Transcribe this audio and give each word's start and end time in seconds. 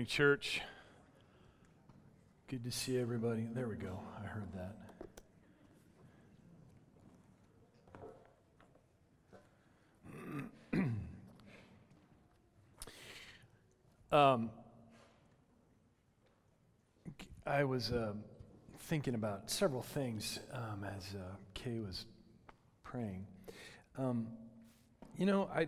Morning, 0.00 0.08
church. 0.08 0.62
Good 2.48 2.64
to 2.64 2.70
see 2.70 2.98
everybody. 2.98 3.46
There 3.52 3.68
we 3.68 3.74
go. 3.74 4.00
I 4.18 4.26
heard 4.26 4.48
that. 10.72 10.78
um, 14.16 14.48
I 17.46 17.64
was 17.64 17.92
uh, 17.92 18.14
thinking 18.78 19.14
about 19.14 19.50
several 19.50 19.82
things 19.82 20.38
um, 20.54 20.82
as 20.96 21.14
uh, 21.14 21.34
Kay 21.52 21.80
was 21.80 22.06
praying. 22.84 23.26
Um, 23.98 24.28
you 25.18 25.26
know, 25.26 25.50
I 25.54 25.66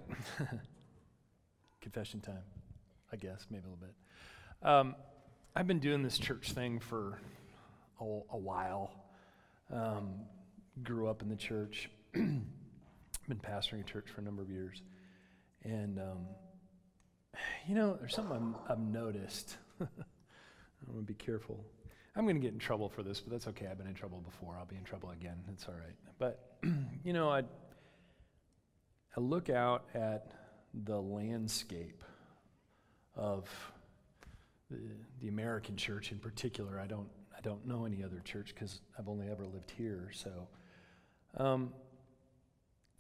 confession 1.83 2.21
time. 2.23 2.45
I 3.13 3.17
guess, 3.17 3.47
maybe 3.51 3.65
a 3.67 3.69
little 3.69 3.77
bit. 3.77 3.95
Um, 4.65 4.95
I've 5.57 5.67
been 5.67 5.81
doing 5.81 6.05
this 6.05 6.19
church 6.19 6.53
thing 6.53 6.79
for 6.79 7.19
a, 8.01 8.05
a 8.05 8.39
while. 8.39 8.93
Um, 9.73 10.21
grew 10.85 11.09
up 11.09 11.21
in 11.21 11.29
the 11.29 11.37
church, 11.37 11.91
been 12.13 12.45
pastoring 13.29 13.81
a 13.81 13.85
church 13.85 14.07
for 14.15 14.21
a 14.21 14.25
number 14.25 14.41
of 14.41 14.49
years. 14.51 14.81
And, 15.65 15.99
um, 15.99 16.27
you 17.67 17.75
know, 17.75 17.97
there's 17.99 18.15
something 18.15 18.55
i 18.67 18.69
have 18.69 18.79
noticed. 18.79 19.57
I'm 19.81 19.89
going 20.87 21.01
to 21.01 21.13
be 21.13 21.15
careful. 21.15 21.65
I'm 22.15 22.25
going 22.25 22.37
to 22.37 22.43
get 22.43 22.53
in 22.53 22.61
trouble 22.61 22.89
for 22.89 23.03
this, 23.03 23.21
but 23.21 23.33
that's 23.33 23.49
okay. 23.49 23.67
I've 23.69 23.79
been 23.79 23.89
in 23.89 23.95
trouble 23.95 24.21
before. 24.21 24.57
I'll 24.57 24.67
be 24.67 24.77
in 24.77 24.85
trouble 24.85 25.11
again. 25.11 25.39
It's 25.53 25.67
all 25.67 25.75
right. 25.75 25.97
But, 26.21 26.57
you 27.05 27.13
know, 27.13 27.31
I, 27.31 27.41
I 29.17 29.21
look 29.21 29.51
out 29.51 29.87
at 29.93 30.31
the 30.73 31.01
landscape 31.01 32.05
of 33.17 33.49
the, 34.73 34.79
the 35.21 35.29
American 35.29 35.77
church 35.77 36.13
in 36.13 36.19
particular. 36.19 36.81
I 36.81 36.87
don't, 36.87 37.09
I 37.37 37.41
don't 37.41 37.67
know 37.67 37.85
any 37.85 38.03
other 38.03 38.21
church 38.25 38.55
because 38.55 38.81
I've 38.99 39.09
only 39.09 39.29
ever 39.29 39.47
lived 39.47 39.71
here. 39.77 40.11
So 40.13 40.49
um, 41.37 41.73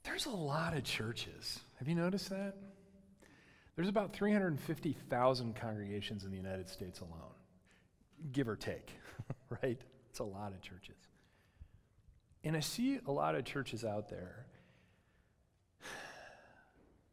there's 0.04 0.26
a 0.26 0.30
lot 0.30 0.76
of 0.76 0.84
churches. 0.84 1.60
Have 1.78 1.88
you 1.88 1.94
noticed 1.94 2.30
that? 2.30 2.54
There's 3.76 3.88
about 3.88 4.12
350,000 4.12 5.56
congregations 5.56 6.24
in 6.24 6.30
the 6.30 6.36
United 6.36 6.68
States 6.68 7.00
alone, 7.00 7.34
give 8.30 8.48
or 8.48 8.56
take, 8.56 8.90
right? 9.62 9.80
It's 10.10 10.18
a 10.18 10.24
lot 10.24 10.52
of 10.52 10.60
churches. 10.60 10.96
And 12.44 12.56
I 12.56 12.60
see 12.60 12.98
a 13.06 13.10
lot 13.12 13.34
of 13.34 13.44
churches 13.44 13.84
out 13.84 14.08
there, 14.10 14.46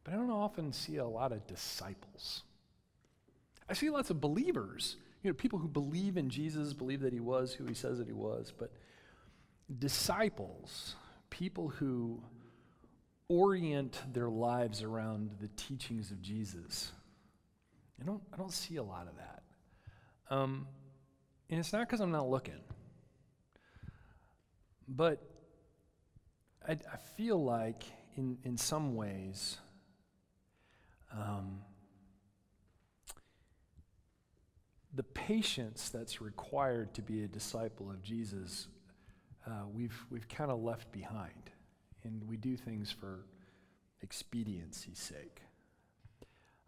but 0.04 0.12
I 0.12 0.16
don't 0.16 0.30
often 0.30 0.72
see 0.72 0.96
a 0.96 1.06
lot 1.06 1.32
of 1.32 1.46
disciples. 1.46 2.42
I 3.70 3.74
see 3.74 3.88
lots 3.88 4.10
of 4.10 4.20
believers, 4.20 4.96
you 5.22 5.30
know, 5.30 5.34
people 5.34 5.60
who 5.60 5.68
believe 5.68 6.16
in 6.16 6.28
Jesus, 6.28 6.72
believe 6.72 7.02
that 7.02 7.12
he 7.12 7.20
was 7.20 7.54
who 7.54 7.64
he 7.66 7.74
says 7.74 7.98
that 7.98 8.08
he 8.08 8.12
was, 8.12 8.52
but 8.56 8.72
disciples, 9.78 10.96
people 11.30 11.68
who 11.68 12.20
orient 13.28 14.02
their 14.12 14.28
lives 14.28 14.82
around 14.82 15.30
the 15.40 15.46
teachings 15.56 16.10
of 16.10 16.20
Jesus. 16.20 16.90
I 18.00 18.04
don't, 18.04 18.20
I 18.34 18.36
don't 18.36 18.52
see 18.52 18.74
a 18.76 18.82
lot 18.82 19.06
of 19.06 19.14
that. 19.16 20.34
Um, 20.34 20.66
and 21.48 21.60
it's 21.60 21.72
not 21.72 21.86
because 21.86 22.00
I'm 22.00 22.10
not 22.10 22.28
looking, 22.28 22.60
but 24.88 25.22
I, 26.68 26.72
I, 26.72 26.96
feel 27.16 27.42
like 27.42 27.84
in, 28.16 28.38
in 28.44 28.56
some 28.56 28.94
ways, 28.94 29.58
um, 31.12 31.60
the 34.94 35.02
patience 35.02 35.88
that's 35.88 36.20
required 36.20 36.94
to 36.94 37.02
be 37.02 37.22
a 37.22 37.28
disciple 37.28 37.90
of 37.90 38.02
Jesus, 38.02 38.66
uh, 39.46 39.64
we've, 39.72 39.96
we've 40.10 40.28
kind 40.28 40.50
of 40.50 40.60
left 40.62 40.90
behind. 40.92 41.50
And 42.02 42.22
we 42.28 42.36
do 42.36 42.56
things 42.56 42.90
for 42.90 43.26
expediency's 44.02 44.98
sake. 44.98 45.42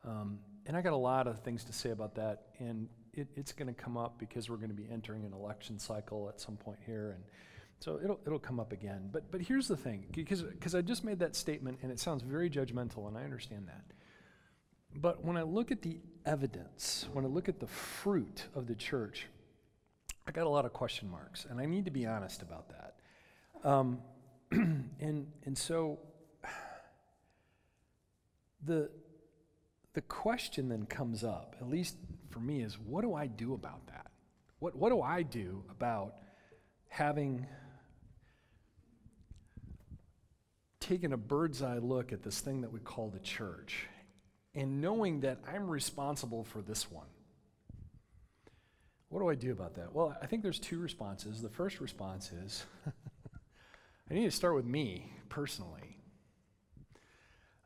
Um, 0.04 0.38
and 0.66 0.76
I 0.76 0.82
got 0.82 0.92
a 0.92 0.96
lot 0.96 1.26
of 1.26 1.40
things 1.40 1.64
to 1.64 1.72
say 1.72 1.90
about 1.90 2.14
that. 2.16 2.48
And 2.58 2.88
it, 3.12 3.28
it's 3.34 3.52
going 3.52 3.72
to 3.72 3.80
come 3.80 3.96
up 3.96 4.18
because 4.18 4.48
we're 4.48 4.56
going 4.56 4.70
to 4.70 4.74
be 4.74 4.88
entering 4.90 5.24
an 5.24 5.32
election 5.32 5.78
cycle 5.78 6.28
at 6.28 6.40
some 6.40 6.56
point 6.56 6.78
here. 6.84 7.12
And 7.14 7.24
so 7.80 7.98
it'll, 8.02 8.20
it'll 8.24 8.38
come 8.38 8.60
up 8.60 8.72
again. 8.72 9.08
But, 9.10 9.30
but 9.30 9.40
here's 9.40 9.68
the 9.68 9.76
thing 9.76 10.06
because 10.12 10.74
I 10.74 10.82
just 10.82 11.04
made 11.04 11.18
that 11.18 11.34
statement 11.34 11.78
and 11.82 11.90
it 11.90 11.98
sounds 11.98 12.22
very 12.22 12.48
judgmental, 12.48 13.08
and 13.08 13.18
I 13.18 13.24
understand 13.24 13.66
that. 13.66 13.84
But 14.94 15.24
when 15.24 15.36
I 15.36 15.42
look 15.42 15.70
at 15.70 15.82
the 15.82 15.98
evidence, 16.26 17.06
when 17.12 17.24
I 17.24 17.28
look 17.28 17.48
at 17.48 17.60
the 17.60 17.66
fruit 17.66 18.46
of 18.54 18.66
the 18.66 18.74
church, 18.74 19.26
I 20.26 20.30
got 20.30 20.46
a 20.46 20.48
lot 20.48 20.64
of 20.64 20.72
question 20.72 21.10
marks, 21.10 21.46
and 21.48 21.60
I 21.60 21.66
need 21.66 21.84
to 21.86 21.90
be 21.90 22.06
honest 22.06 22.42
about 22.42 22.68
that. 22.68 23.68
Um, 23.68 24.00
and, 24.50 25.26
and 25.44 25.56
so 25.56 25.98
the, 28.64 28.90
the 29.94 30.02
question 30.02 30.68
then 30.68 30.86
comes 30.86 31.24
up, 31.24 31.56
at 31.60 31.68
least 31.68 31.96
for 32.30 32.40
me, 32.40 32.62
is 32.62 32.78
what 32.78 33.02
do 33.02 33.14
I 33.14 33.26
do 33.26 33.54
about 33.54 33.86
that? 33.88 34.10
What, 34.58 34.76
what 34.76 34.90
do 34.90 35.02
I 35.02 35.22
do 35.22 35.64
about 35.70 36.14
having 36.88 37.46
taken 40.78 41.12
a 41.12 41.16
bird's 41.16 41.62
eye 41.62 41.78
look 41.78 42.12
at 42.12 42.22
this 42.22 42.40
thing 42.40 42.60
that 42.60 42.72
we 42.72 42.80
call 42.80 43.08
the 43.08 43.20
church 43.20 43.88
and 44.54 44.80
knowing 44.80 45.20
that 45.20 45.38
I'm 45.46 45.68
responsible 45.68 46.44
for 46.44 46.60
this 46.60 46.90
one. 46.90 47.06
What 49.08 49.20
do 49.20 49.28
I 49.28 49.34
do 49.34 49.52
about 49.52 49.74
that? 49.74 49.94
Well, 49.94 50.16
I 50.22 50.26
think 50.26 50.42
there's 50.42 50.58
two 50.58 50.78
responses. 50.78 51.42
The 51.42 51.50
first 51.50 51.80
response 51.80 52.32
is 52.32 52.64
I 54.10 54.14
need 54.14 54.24
to 54.24 54.30
start 54.30 54.54
with 54.54 54.64
me 54.64 55.12
personally. 55.28 55.98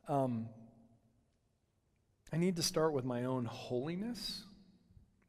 Um, 0.07 0.47
I 2.31 2.37
need 2.37 2.57
to 2.57 2.63
start 2.63 2.93
with 2.93 3.05
my 3.05 3.25
own 3.25 3.45
holiness, 3.45 4.43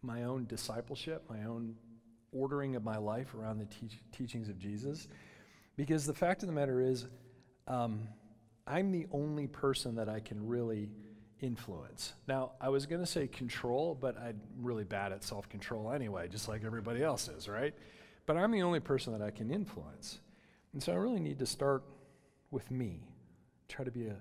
my 0.02 0.24
own 0.24 0.46
discipleship, 0.46 1.24
my 1.28 1.44
own 1.44 1.76
ordering 2.32 2.76
of 2.76 2.84
my 2.84 2.98
life 2.98 3.34
around 3.34 3.58
the 3.58 3.66
te- 3.66 4.00
teachings 4.12 4.48
of 4.48 4.58
Jesus. 4.58 5.08
Because 5.76 6.06
the 6.06 6.14
fact 6.14 6.42
of 6.42 6.48
the 6.48 6.52
matter 6.52 6.80
is, 6.80 7.06
um, 7.68 8.08
I'm 8.66 8.90
the 8.90 9.06
only 9.12 9.46
person 9.46 9.94
that 9.96 10.08
I 10.08 10.20
can 10.20 10.46
really 10.46 10.88
influence. 11.40 12.14
Now, 12.26 12.52
I 12.60 12.68
was 12.68 12.86
going 12.86 13.00
to 13.00 13.06
say 13.06 13.26
control, 13.26 13.96
but 13.98 14.16
I'm 14.18 14.40
really 14.60 14.84
bad 14.84 15.12
at 15.12 15.24
self 15.24 15.48
control 15.48 15.92
anyway, 15.92 16.28
just 16.28 16.48
like 16.48 16.64
everybody 16.64 17.02
else 17.02 17.28
is, 17.28 17.48
right? 17.48 17.74
But 18.26 18.36
I'm 18.36 18.50
the 18.50 18.62
only 18.62 18.80
person 18.80 19.12
that 19.18 19.22
I 19.22 19.30
can 19.30 19.50
influence. 19.50 20.18
And 20.72 20.82
so 20.82 20.92
I 20.92 20.96
really 20.96 21.20
need 21.20 21.38
to 21.38 21.46
start 21.46 21.82
with 22.50 22.70
me, 22.70 23.00
try 23.68 23.84
to 23.84 23.90
be 23.90 24.06
a, 24.06 24.16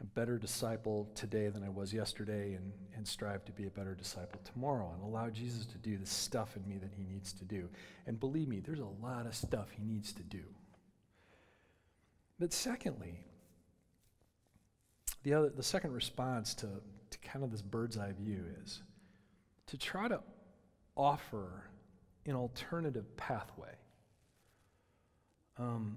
a 0.00 0.04
better 0.04 0.38
disciple 0.38 1.08
today 1.14 1.48
than 1.48 1.62
I 1.62 1.68
was 1.68 1.92
yesterday, 1.92 2.54
and, 2.54 2.72
and 2.96 3.06
strive 3.06 3.44
to 3.46 3.52
be 3.52 3.66
a 3.66 3.70
better 3.70 3.94
disciple 3.94 4.40
tomorrow, 4.44 4.92
and 4.94 5.02
allow 5.02 5.30
Jesus 5.30 5.66
to 5.66 5.78
do 5.78 5.96
the 5.96 6.06
stuff 6.06 6.56
in 6.56 6.68
me 6.68 6.76
that 6.78 6.92
he 6.94 7.04
needs 7.04 7.32
to 7.34 7.44
do. 7.44 7.68
And 8.06 8.20
believe 8.20 8.48
me, 8.48 8.60
there's 8.60 8.80
a 8.80 9.02
lot 9.02 9.26
of 9.26 9.34
stuff 9.34 9.68
he 9.70 9.84
needs 9.84 10.12
to 10.12 10.22
do. 10.22 10.42
But 12.38 12.52
secondly, 12.52 13.20
the, 15.24 15.34
other, 15.34 15.48
the 15.48 15.62
second 15.62 15.92
response 15.92 16.54
to, 16.54 16.68
to 17.10 17.18
kind 17.18 17.44
of 17.44 17.50
this 17.50 17.62
bird's 17.62 17.98
eye 17.98 18.12
view 18.12 18.44
is 18.62 18.82
to 19.66 19.78
try 19.78 20.06
to 20.06 20.20
offer 20.96 21.64
an 22.26 22.34
alternative 22.34 23.16
pathway, 23.16 23.74
um, 25.58 25.96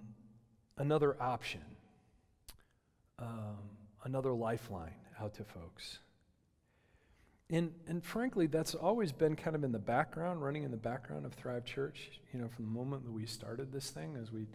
another 0.78 1.22
option, 1.22 1.62
um, 3.20 3.58
another 4.06 4.34
lifeline 4.34 4.96
out 5.22 5.34
to 5.36 5.44
folks. 5.44 6.00
And, 7.50 7.72
and 7.88 8.04
frankly, 8.04 8.48
that's 8.48 8.76
always 8.76 9.12
been 9.12 9.36
kind 9.36 9.56
of 9.56 9.64
in 9.64 9.72
the 9.72 9.80
background, 9.80 10.42
running 10.42 10.64
in 10.64 10.72
the 10.72 10.78
background 10.78 11.26
of 11.26 11.34
Thrive 11.34 11.64
Church, 11.64 12.12
you 12.34 12.40
know, 12.40 12.50
from 12.50 12.66
the 12.66 12.72
moment 12.72 13.06
that 13.06 13.12
we 13.12 13.26
started 13.26 13.72
this 13.72 13.90
thing, 13.90 14.18
as 14.22 14.32
we, 14.32 14.48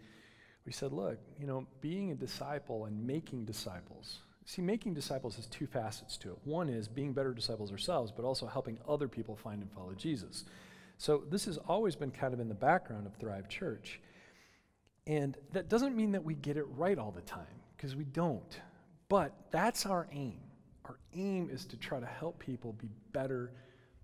we 0.65 0.71
said, 0.71 0.93
look, 0.93 1.17
you 1.39 1.47
know, 1.47 1.65
being 1.81 2.11
a 2.11 2.15
disciple 2.15 2.85
and 2.85 3.05
making 3.05 3.45
disciples 3.45 4.19
See, 4.45 4.61
making 4.61 4.93
disciples 4.93 5.37
has 5.37 5.47
two 5.47 5.67
facets 5.67 6.17
to 6.17 6.31
it. 6.31 6.37
One 6.43 6.67
is 6.67 6.87
being 6.87 7.13
better 7.13 7.33
disciples 7.33 7.71
ourselves, 7.71 8.11
but 8.11 8.25
also 8.25 8.45
helping 8.45 8.77
other 8.87 9.07
people 9.07 9.35
find 9.35 9.61
and 9.61 9.71
follow 9.71 9.93
Jesus. 9.93 10.43
So 10.97 11.23
this 11.29 11.45
has 11.45 11.57
always 11.57 11.95
been 11.95 12.11
kind 12.11 12.33
of 12.33 12.39
in 12.39 12.49
the 12.49 12.55
background 12.55 13.07
of 13.07 13.15
Thrive 13.15 13.47
Church. 13.47 14.01
And 15.07 15.37
that 15.51 15.69
doesn't 15.69 15.95
mean 15.95 16.11
that 16.11 16.23
we 16.23 16.35
get 16.35 16.57
it 16.57 16.65
right 16.75 16.97
all 16.97 17.11
the 17.11 17.21
time, 17.21 17.45
because 17.75 17.95
we 17.95 18.05
don't. 18.05 18.59
But 19.09 19.33
that's 19.51 19.85
our 19.85 20.07
aim. 20.11 20.39
Our 20.85 20.97
aim 21.13 21.49
is 21.51 21.65
to 21.65 21.77
try 21.77 21.99
to 21.99 22.05
help 22.05 22.39
people 22.39 22.73
be 22.73 22.89
better 23.11 23.53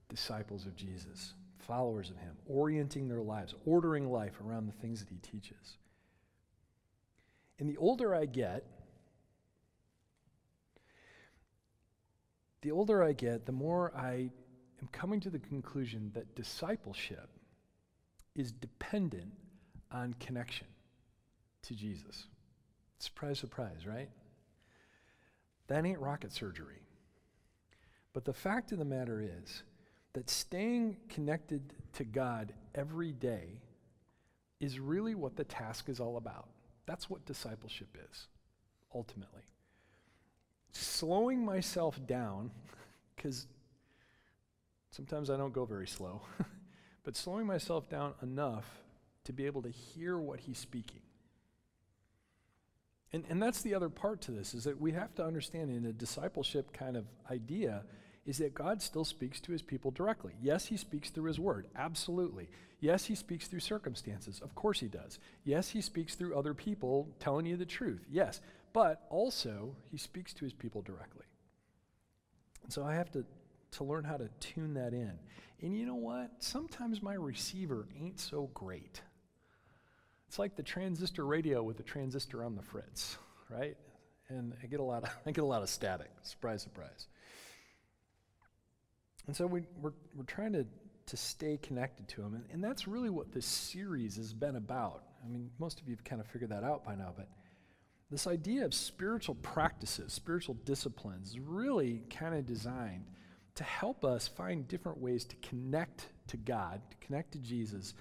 disciples 0.07 0.65
of 0.65 0.75
Jesus, 0.75 1.33
followers 1.59 2.09
of 2.09 2.17
Him, 2.17 2.35
orienting 2.47 3.07
their 3.07 3.21
lives, 3.21 3.55
ordering 3.65 4.11
life 4.11 4.39
around 4.45 4.67
the 4.67 4.81
things 4.81 4.99
that 4.99 5.09
He 5.09 5.17
teaches. 5.17 5.77
And 7.59 7.69
the 7.69 7.77
older 7.77 8.15
I 8.15 8.25
get, 8.25 8.65
the 12.69 12.75
older 12.75 13.03
I 13.03 13.13
get, 13.13 13.47
the 13.47 13.51
more 13.51 13.91
I 13.95 14.29
am 14.79 14.87
coming 14.91 15.19
to 15.21 15.31
the 15.31 15.39
conclusion 15.39 16.11
that 16.13 16.35
discipleship 16.35 17.27
is 18.35 18.51
dependent 18.51 19.31
on 19.91 20.13
connection 20.19 20.67
to 21.63 21.73
Jesus. 21.73 22.27
Surprise, 22.99 23.39
surprise, 23.39 23.87
right? 23.87 24.09
That 25.65 25.83
ain't 25.83 25.97
rocket 25.97 26.31
surgery. 26.31 26.83
But 28.13 28.23
the 28.23 28.33
fact 28.33 28.71
of 28.71 28.77
the 28.77 28.85
matter 28.85 29.19
is 29.19 29.63
that 30.13 30.29
staying 30.29 30.97
connected 31.09 31.73
to 31.93 32.03
God 32.03 32.53
every 32.75 33.13
day 33.13 33.61
is 34.59 34.79
really 34.79 35.15
what 35.15 35.35
the 35.35 35.43
task 35.43 35.89
is 35.89 35.99
all 35.99 36.17
about. 36.17 36.49
That's 36.85 37.09
what 37.09 37.25
discipleship 37.25 37.97
is, 38.11 38.27
ultimately. 38.93 39.41
Slowing 40.71 41.43
myself 41.43 41.99
down, 42.05 42.51
because 43.15 43.47
sometimes 44.91 45.29
I 45.29 45.37
don't 45.37 45.53
go 45.53 45.65
very 45.65 45.87
slow, 45.87 46.21
but 47.03 47.15
slowing 47.15 47.45
myself 47.45 47.89
down 47.89 48.13
enough 48.21 48.65
to 49.25 49.33
be 49.33 49.45
able 49.45 49.61
to 49.61 49.69
hear 49.69 50.17
what 50.17 50.39
he's 50.39 50.57
speaking. 50.57 51.01
And, 53.11 53.23
and 53.29 53.41
that's 53.41 53.61
the 53.61 53.73
other 53.73 53.89
part 53.89 54.21
to 54.21 54.31
this 54.31 54.53
is 54.53 54.63
that 54.65 54.79
we 54.79 54.91
have 54.91 55.15
to 55.15 55.25
understand 55.25 55.75
in 55.75 55.85
a 55.85 55.93
discipleship 55.93 56.71
kind 56.71 56.95
of 56.95 57.05
idea 57.29 57.83
is 58.25 58.37
that 58.37 58.53
God 58.53 58.81
still 58.81 59.05
speaks 59.05 59.39
to 59.41 59.51
his 59.51 59.63
people 59.63 59.89
directly. 59.89 60.33
Yes, 60.41 60.65
he 60.67 60.77
speaks 60.77 61.09
through 61.09 61.23
his 61.23 61.39
word, 61.39 61.65
absolutely. 61.75 62.47
Yes, 62.79 63.05
he 63.05 63.15
speaks 63.15 63.47
through 63.47 63.61
circumstances, 63.61 64.39
of 64.39 64.53
course 64.53 64.79
he 64.79 64.87
does. 64.87 65.17
Yes, 65.43 65.69
he 65.69 65.81
speaks 65.81 66.15
through 66.15 66.37
other 66.37 66.53
people 66.53 67.09
telling 67.19 67.45
you 67.45 67.57
the 67.57 67.65
truth, 67.65 68.05
yes. 68.09 68.39
But 68.73 69.05
also, 69.09 69.75
he 69.89 69.97
speaks 69.97 70.33
to 70.35 70.45
his 70.45 70.53
people 70.53 70.81
directly. 70.81 71.25
And 72.63 72.71
so 72.71 72.83
I 72.83 72.93
have 72.93 73.11
to, 73.11 73.25
to 73.71 73.83
learn 73.83 74.03
how 74.03 74.17
to 74.17 74.29
tune 74.39 74.75
that 74.75 74.93
in. 74.93 75.13
And 75.61 75.75
you 75.75 75.85
know 75.85 75.95
what? 75.95 76.31
Sometimes 76.39 77.01
my 77.01 77.15
receiver 77.15 77.87
ain't 77.99 78.19
so 78.19 78.49
great. 78.53 79.01
It's 80.27 80.37
like 80.37 80.55
the 80.55 80.63
transistor 80.63 81.25
radio 81.25 81.63
with 81.63 81.77
the 81.77 81.83
transistor 81.83 82.43
on 82.43 82.55
the 82.55 82.61
fritz, 82.61 83.17
right? 83.49 83.75
And 84.29 84.53
I 84.61 84.67
get 84.67 84.79
a 84.79 84.83
lot 84.83 85.03
of, 85.03 85.09
I 85.25 85.31
get 85.31 85.43
a 85.43 85.47
lot 85.47 85.63
of 85.63 85.69
static. 85.69 86.11
Surprise, 86.21 86.61
surprise. 86.61 87.07
And 89.27 89.35
so 89.35 89.47
we, 89.47 89.63
we're, 89.81 89.93
we're 90.15 90.23
trying 90.25 90.53
to, 90.53 90.65
to 91.07 91.17
stay 91.17 91.57
connected 91.57 92.07
to 92.09 92.21
him. 92.21 92.35
And, 92.35 92.43
and 92.51 92.63
that's 92.63 92.87
really 92.87 93.09
what 93.09 93.31
this 93.31 93.45
series 93.45 94.15
has 94.17 94.33
been 94.33 94.55
about. 94.55 95.03
I 95.25 95.27
mean, 95.27 95.49
most 95.59 95.81
of 95.81 95.87
you 95.87 95.95
have 95.95 96.03
kind 96.03 96.21
of 96.21 96.27
figured 96.27 96.51
that 96.51 96.63
out 96.63 96.85
by 96.85 96.95
now, 96.95 97.13
but 97.15 97.27
this 98.09 98.25
idea 98.25 98.65
of 98.65 98.73
spiritual 98.73 99.35
practices, 99.35 100.13
spiritual 100.13 100.55
disciplines, 100.65 101.31
is 101.31 101.39
really 101.39 102.03
kind 102.09 102.33
of 102.33 102.45
designed 102.45 103.05
to 103.55 103.63
help 103.63 104.03
us 104.03 104.27
find 104.27 104.67
different 104.67 104.99
ways 104.99 105.25
to 105.25 105.35
connect 105.37 106.07
to 106.27 106.37
God, 106.37 106.81
to 106.89 106.97
connect 107.05 107.33
to 107.33 107.39
Jesus 107.39 107.93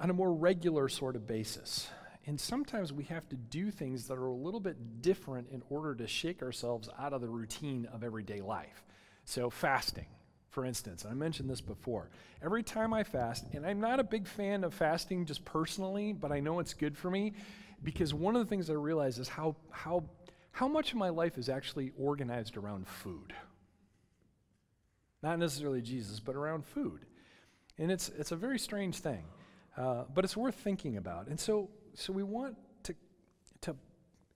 on 0.00 0.10
a 0.10 0.12
more 0.12 0.32
regular 0.32 0.88
sort 0.88 1.14
of 1.14 1.26
basis. 1.26 1.88
And 2.26 2.40
sometimes 2.40 2.92
we 2.92 3.04
have 3.04 3.28
to 3.28 3.36
do 3.36 3.70
things 3.70 4.08
that 4.08 4.14
are 4.14 4.26
a 4.26 4.34
little 4.34 4.60
bit 4.60 5.02
different 5.02 5.48
in 5.50 5.62
order 5.70 5.94
to 5.94 6.06
shake 6.06 6.42
ourselves 6.42 6.88
out 6.98 7.12
of 7.12 7.20
the 7.20 7.28
routine 7.28 7.88
of 7.92 8.02
everyday 8.02 8.40
life. 8.40 8.84
So, 9.24 9.50
fasting, 9.50 10.06
for 10.50 10.64
instance, 10.64 11.06
I 11.08 11.14
mentioned 11.14 11.48
this 11.48 11.60
before. 11.60 12.10
Every 12.42 12.62
time 12.62 12.92
I 12.92 13.04
fast, 13.04 13.46
and 13.52 13.64
I'm 13.64 13.80
not 13.80 14.00
a 14.00 14.04
big 14.04 14.26
fan 14.26 14.64
of 14.64 14.74
fasting 14.74 15.26
just 15.26 15.44
personally, 15.44 16.12
but 16.12 16.32
I 16.32 16.40
know 16.40 16.58
it's 16.58 16.74
good 16.74 16.98
for 16.98 17.10
me 17.10 17.34
because 17.82 18.12
one 18.12 18.36
of 18.36 18.44
the 18.44 18.48
things 18.48 18.70
I 18.70 18.74
realize 18.74 19.18
is 19.18 19.28
how, 19.28 19.56
how, 19.70 20.04
how 20.50 20.68
much 20.68 20.92
of 20.92 20.98
my 20.98 21.08
life 21.08 21.38
is 21.38 21.48
actually 21.48 21.92
organized 21.98 22.56
around 22.56 22.86
food. 22.86 23.32
Not 25.22 25.38
necessarily 25.38 25.82
Jesus, 25.82 26.20
but 26.20 26.36
around 26.36 26.64
food. 26.64 27.06
And 27.78 27.90
it's, 27.90 28.08
it's 28.10 28.32
a 28.32 28.36
very 28.36 28.58
strange 28.58 28.98
thing. 28.98 29.24
Uh, 29.76 30.04
but 30.12 30.24
it's 30.24 30.36
worth 30.36 30.56
thinking 30.56 30.96
about. 30.96 31.28
And 31.28 31.38
so, 31.38 31.70
so 31.94 32.12
we 32.12 32.24
want 32.24 32.56
to, 32.84 32.94
to 33.60 33.76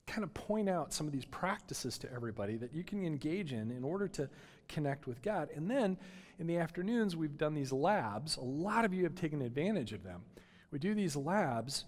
kind 0.06 0.23
of 0.23 0.33
point 0.35 0.69
out 0.69 0.93
some 0.93 1.06
of 1.06 1.12
these 1.12 1.25
practices 1.25 1.99
to 1.99 2.12
everybody 2.12 2.56
that 2.56 2.73
you 2.73 2.85
can 2.85 3.05
engage 3.05 3.53
in 3.53 3.71
in 3.71 3.83
order 3.83 4.06
to 4.06 4.29
connect 4.69 5.06
with 5.06 5.21
God. 5.23 5.49
And 5.55 5.69
then 5.69 5.97
in 6.39 6.47
the 6.47 6.59
afternoons, 6.59 7.17
we've 7.17 7.37
done 7.37 7.55
these 7.55 7.73
labs. 7.73 8.37
A 8.37 8.43
lot 8.43 8.85
of 8.85 8.94
you 8.94 9.05
have 9.05 9.15
taken 9.15 9.43
advantage 9.43 9.93
of 9.93 10.05
them. 10.05 10.23
We 10.71 10.79
do 10.79 10.94
these 10.94 11.17
labs 11.17 11.85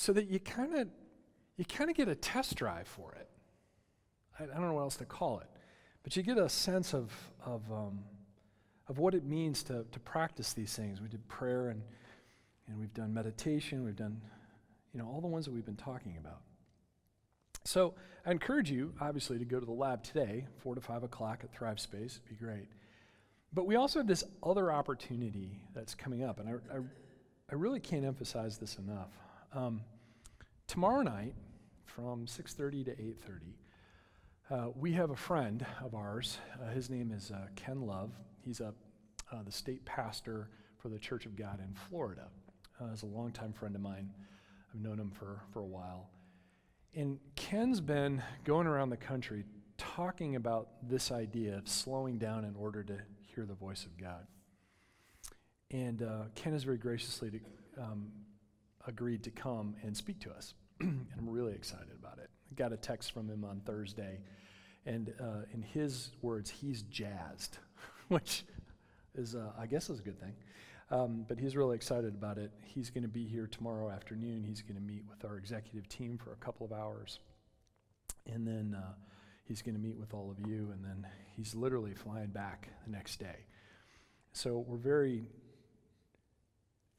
so 0.00 0.14
that 0.14 0.30
you 0.30 0.40
kind 0.40 0.74
of 0.74 0.88
you 1.58 1.64
kind 1.66 1.90
of 1.90 1.96
get 1.96 2.08
a 2.08 2.14
test 2.14 2.54
drive 2.54 2.88
for 2.88 3.12
it. 3.12 3.28
I, 4.38 4.44
I, 4.44 4.46
don't 4.46 4.68
know 4.68 4.72
what 4.72 4.80
else 4.80 4.96
to 4.96 5.04
call 5.04 5.40
it, 5.40 5.46
but 6.02 6.16
you 6.16 6.22
get 6.22 6.38
a 6.38 6.48
sense 6.48 6.94
of 6.94 7.12
of 7.44 7.70
um, 7.70 7.98
of 8.88 8.98
what 8.98 9.14
it 9.14 9.24
means 9.24 9.62
to 9.64 9.84
to 9.92 10.00
practice 10.00 10.54
these 10.54 10.74
things. 10.74 11.02
We 11.02 11.08
did 11.08 11.28
prayer 11.28 11.68
and 11.68 11.82
and 12.66 12.78
we've 12.78 12.94
done 12.94 13.12
meditation, 13.12 13.84
we've 13.84 13.94
done, 13.94 14.22
you 14.94 15.00
know, 15.00 15.06
all 15.06 15.20
the 15.20 15.26
ones 15.26 15.44
that 15.44 15.52
we've 15.52 15.66
been 15.66 15.76
talking 15.76 16.16
about. 16.18 16.40
So 17.64 17.92
I 18.24 18.30
encourage 18.30 18.70
you, 18.70 18.94
obviously, 19.02 19.38
to 19.38 19.44
go 19.44 19.60
to 19.60 19.66
the 19.66 19.72
lab 19.72 20.02
today, 20.02 20.46
4 20.62 20.76
to 20.76 20.80
5 20.80 21.02
o'clock 21.02 21.40
at 21.42 21.52
Thrive 21.52 21.80
Space. 21.80 22.20
It'd 22.24 22.38
be 22.38 22.42
great. 22.42 22.68
But 23.52 23.66
we 23.66 23.74
also 23.74 23.98
have 23.98 24.06
this 24.06 24.22
other 24.40 24.70
opportunity 24.70 25.58
that's 25.74 25.96
coming 25.96 26.22
up, 26.22 26.38
and 26.38 26.48
I, 26.48 26.52
I, 26.76 26.78
I 27.50 27.54
really 27.56 27.80
can't 27.80 28.04
emphasize 28.04 28.56
this 28.56 28.78
enough. 28.78 29.10
Um, 29.52 29.80
tomorrow 30.68 31.02
night, 31.02 31.34
from 31.84 32.26
6.30 32.26 32.84
to 32.84 32.90
8.30, 32.92 33.14
uh, 34.50 34.70
we 34.76 34.92
have 34.92 35.10
a 35.10 35.16
friend 35.16 35.66
of 35.84 35.94
ours. 35.94 36.38
Uh, 36.60 36.70
his 36.70 36.88
name 36.88 37.10
is 37.10 37.30
uh, 37.30 37.46
Ken 37.56 37.80
Love. 37.80 38.12
He's 38.44 38.60
a, 38.60 38.72
uh, 39.32 39.42
the 39.44 39.52
state 39.52 39.84
pastor 39.84 40.48
for 40.78 40.88
the 40.88 40.98
Church 40.98 41.26
of 41.26 41.36
God 41.36 41.58
in 41.60 41.74
Florida 41.88 42.28
uh, 42.80 42.92
is 42.92 43.02
a 43.02 43.06
longtime 43.06 43.52
friend 43.52 43.74
of 43.74 43.80
mine. 43.80 44.10
I've 44.72 44.80
known 44.80 44.98
him 44.98 45.10
for, 45.10 45.40
for 45.52 45.60
a 45.60 45.66
while. 45.66 46.10
And 46.94 47.18
Ken's 47.34 47.80
been 47.80 48.22
going 48.44 48.66
around 48.66 48.90
the 48.90 48.96
country 48.96 49.44
talking 49.78 50.36
about 50.36 50.68
this 50.82 51.10
idea 51.10 51.58
of 51.58 51.68
slowing 51.68 52.18
down 52.18 52.44
in 52.44 52.54
order 52.54 52.82
to 52.84 52.98
hear 53.34 53.46
the 53.46 53.54
voice 53.54 53.84
of 53.84 53.96
God. 53.98 54.26
And 55.70 56.02
uh, 56.02 56.24
Ken 56.34 56.52
has 56.52 56.64
very 56.64 56.78
graciously 56.78 57.30
to, 57.30 57.40
um, 57.80 58.12
agreed 58.86 59.22
to 59.24 59.30
come 59.30 59.74
and 59.82 59.96
speak 59.96 60.20
to 60.20 60.30
us. 60.30 60.54
and 60.80 61.06
I'm 61.18 61.28
really 61.28 61.52
excited 61.52 61.92
about 61.98 62.18
it. 62.18 62.30
I 62.50 62.54
got 62.54 62.72
a 62.72 62.76
text 62.76 63.12
from 63.12 63.28
him 63.28 63.44
on 63.44 63.60
Thursday, 63.60 64.20
and 64.86 65.12
uh, 65.20 65.44
in 65.52 65.62
his 65.62 66.10
words, 66.22 66.50
he's 66.50 66.82
jazzed, 66.82 67.58
which 68.08 68.44
is, 69.14 69.34
uh, 69.34 69.52
I 69.58 69.66
guess, 69.66 69.90
is 69.90 70.00
a 70.00 70.02
good 70.02 70.18
thing. 70.20 70.34
Um, 70.90 71.24
but 71.28 71.38
he's 71.38 71.56
really 71.56 71.76
excited 71.76 72.14
about 72.14 72.36
it. 72.36 72.50
He's 72.64 72.90
going 72.90 73.02
to 73.02 73.08
be 73.08 73.24
here 73.24 73.46
tomorrow 73.46 73.90
afternoon. 73.90 74.42
He's 74.42 74.62
going 74.62 74.74
to 74.74 74.82
meet 74.82 75.04
with 75.08 75.24
our 75.24 75.36
executive 75.36 75.88
team 75.88 76.18
for 76.18 76.32
a 76.32 76.36
couple 76.36 76.66
of 76.66 76.72
hours. 76.72 77.20
And 78.26 78.46
then 78.46 78.76
uh, 78.76 78.94
he's 79.44 79.62
going 79.62 79.76
to 79.76 79.80
meet 79.80 79.96
with 79.96 80.14
all 80.14 80.32
of 80.32 80.44
you. 80.48 80.70
And 80.72 80.84
then 80.84 81.06
he's 81.36 81.54
literally 81.54 81.94
flying 81.94 82.30
back 82.30 82.70
the 82.84 82.90
next 82.90 83.20
day. 83.20 83.46
So 84.32 84.64
we're 84.66 84.78
very, 84.78 85.22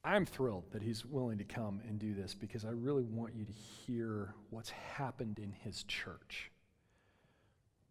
I'm 0.04 0.26
thrilled 0.26 0.64
that 0.72 0.82
he's 0.82 1.06
willing 1.06 1.38
to 1.38 1.44
come 1.44 1.80
and 1.88 2.00
do 2.00 2.14
this 2.14 2.34
because 2.34 2.66
I 2.66 2.72
really 2.72 3.04
want 3.04 3.36
you 3.36 3.46
to 3.46 3.52
hear 3.52 4.34
what's 4.50 4.72
happened 4.72 5.38
in 5.38 5.52
his 5.52 5.84
church. 5.84 6.52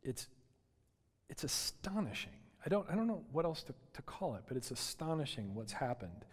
It's, 0.03 0.27
it's 1.29 1.45
astonishing 1.45 2.33
I 2.65 2.69
don't, 2.69 2.87
I 2.91 2.95
don't 2.95 3.07
know 3.07 3.23
what 3.33 3.45
else 3.45 3.63
to, 3.65 3.75
to 3.95 4.03
call 4.03 4.35
it, 4.35 4.43
but 4.47 4.57
it's 4.57 4.71
astonishing 4.71 5.55
what's 5.55 5.73
happened 5.73 6.25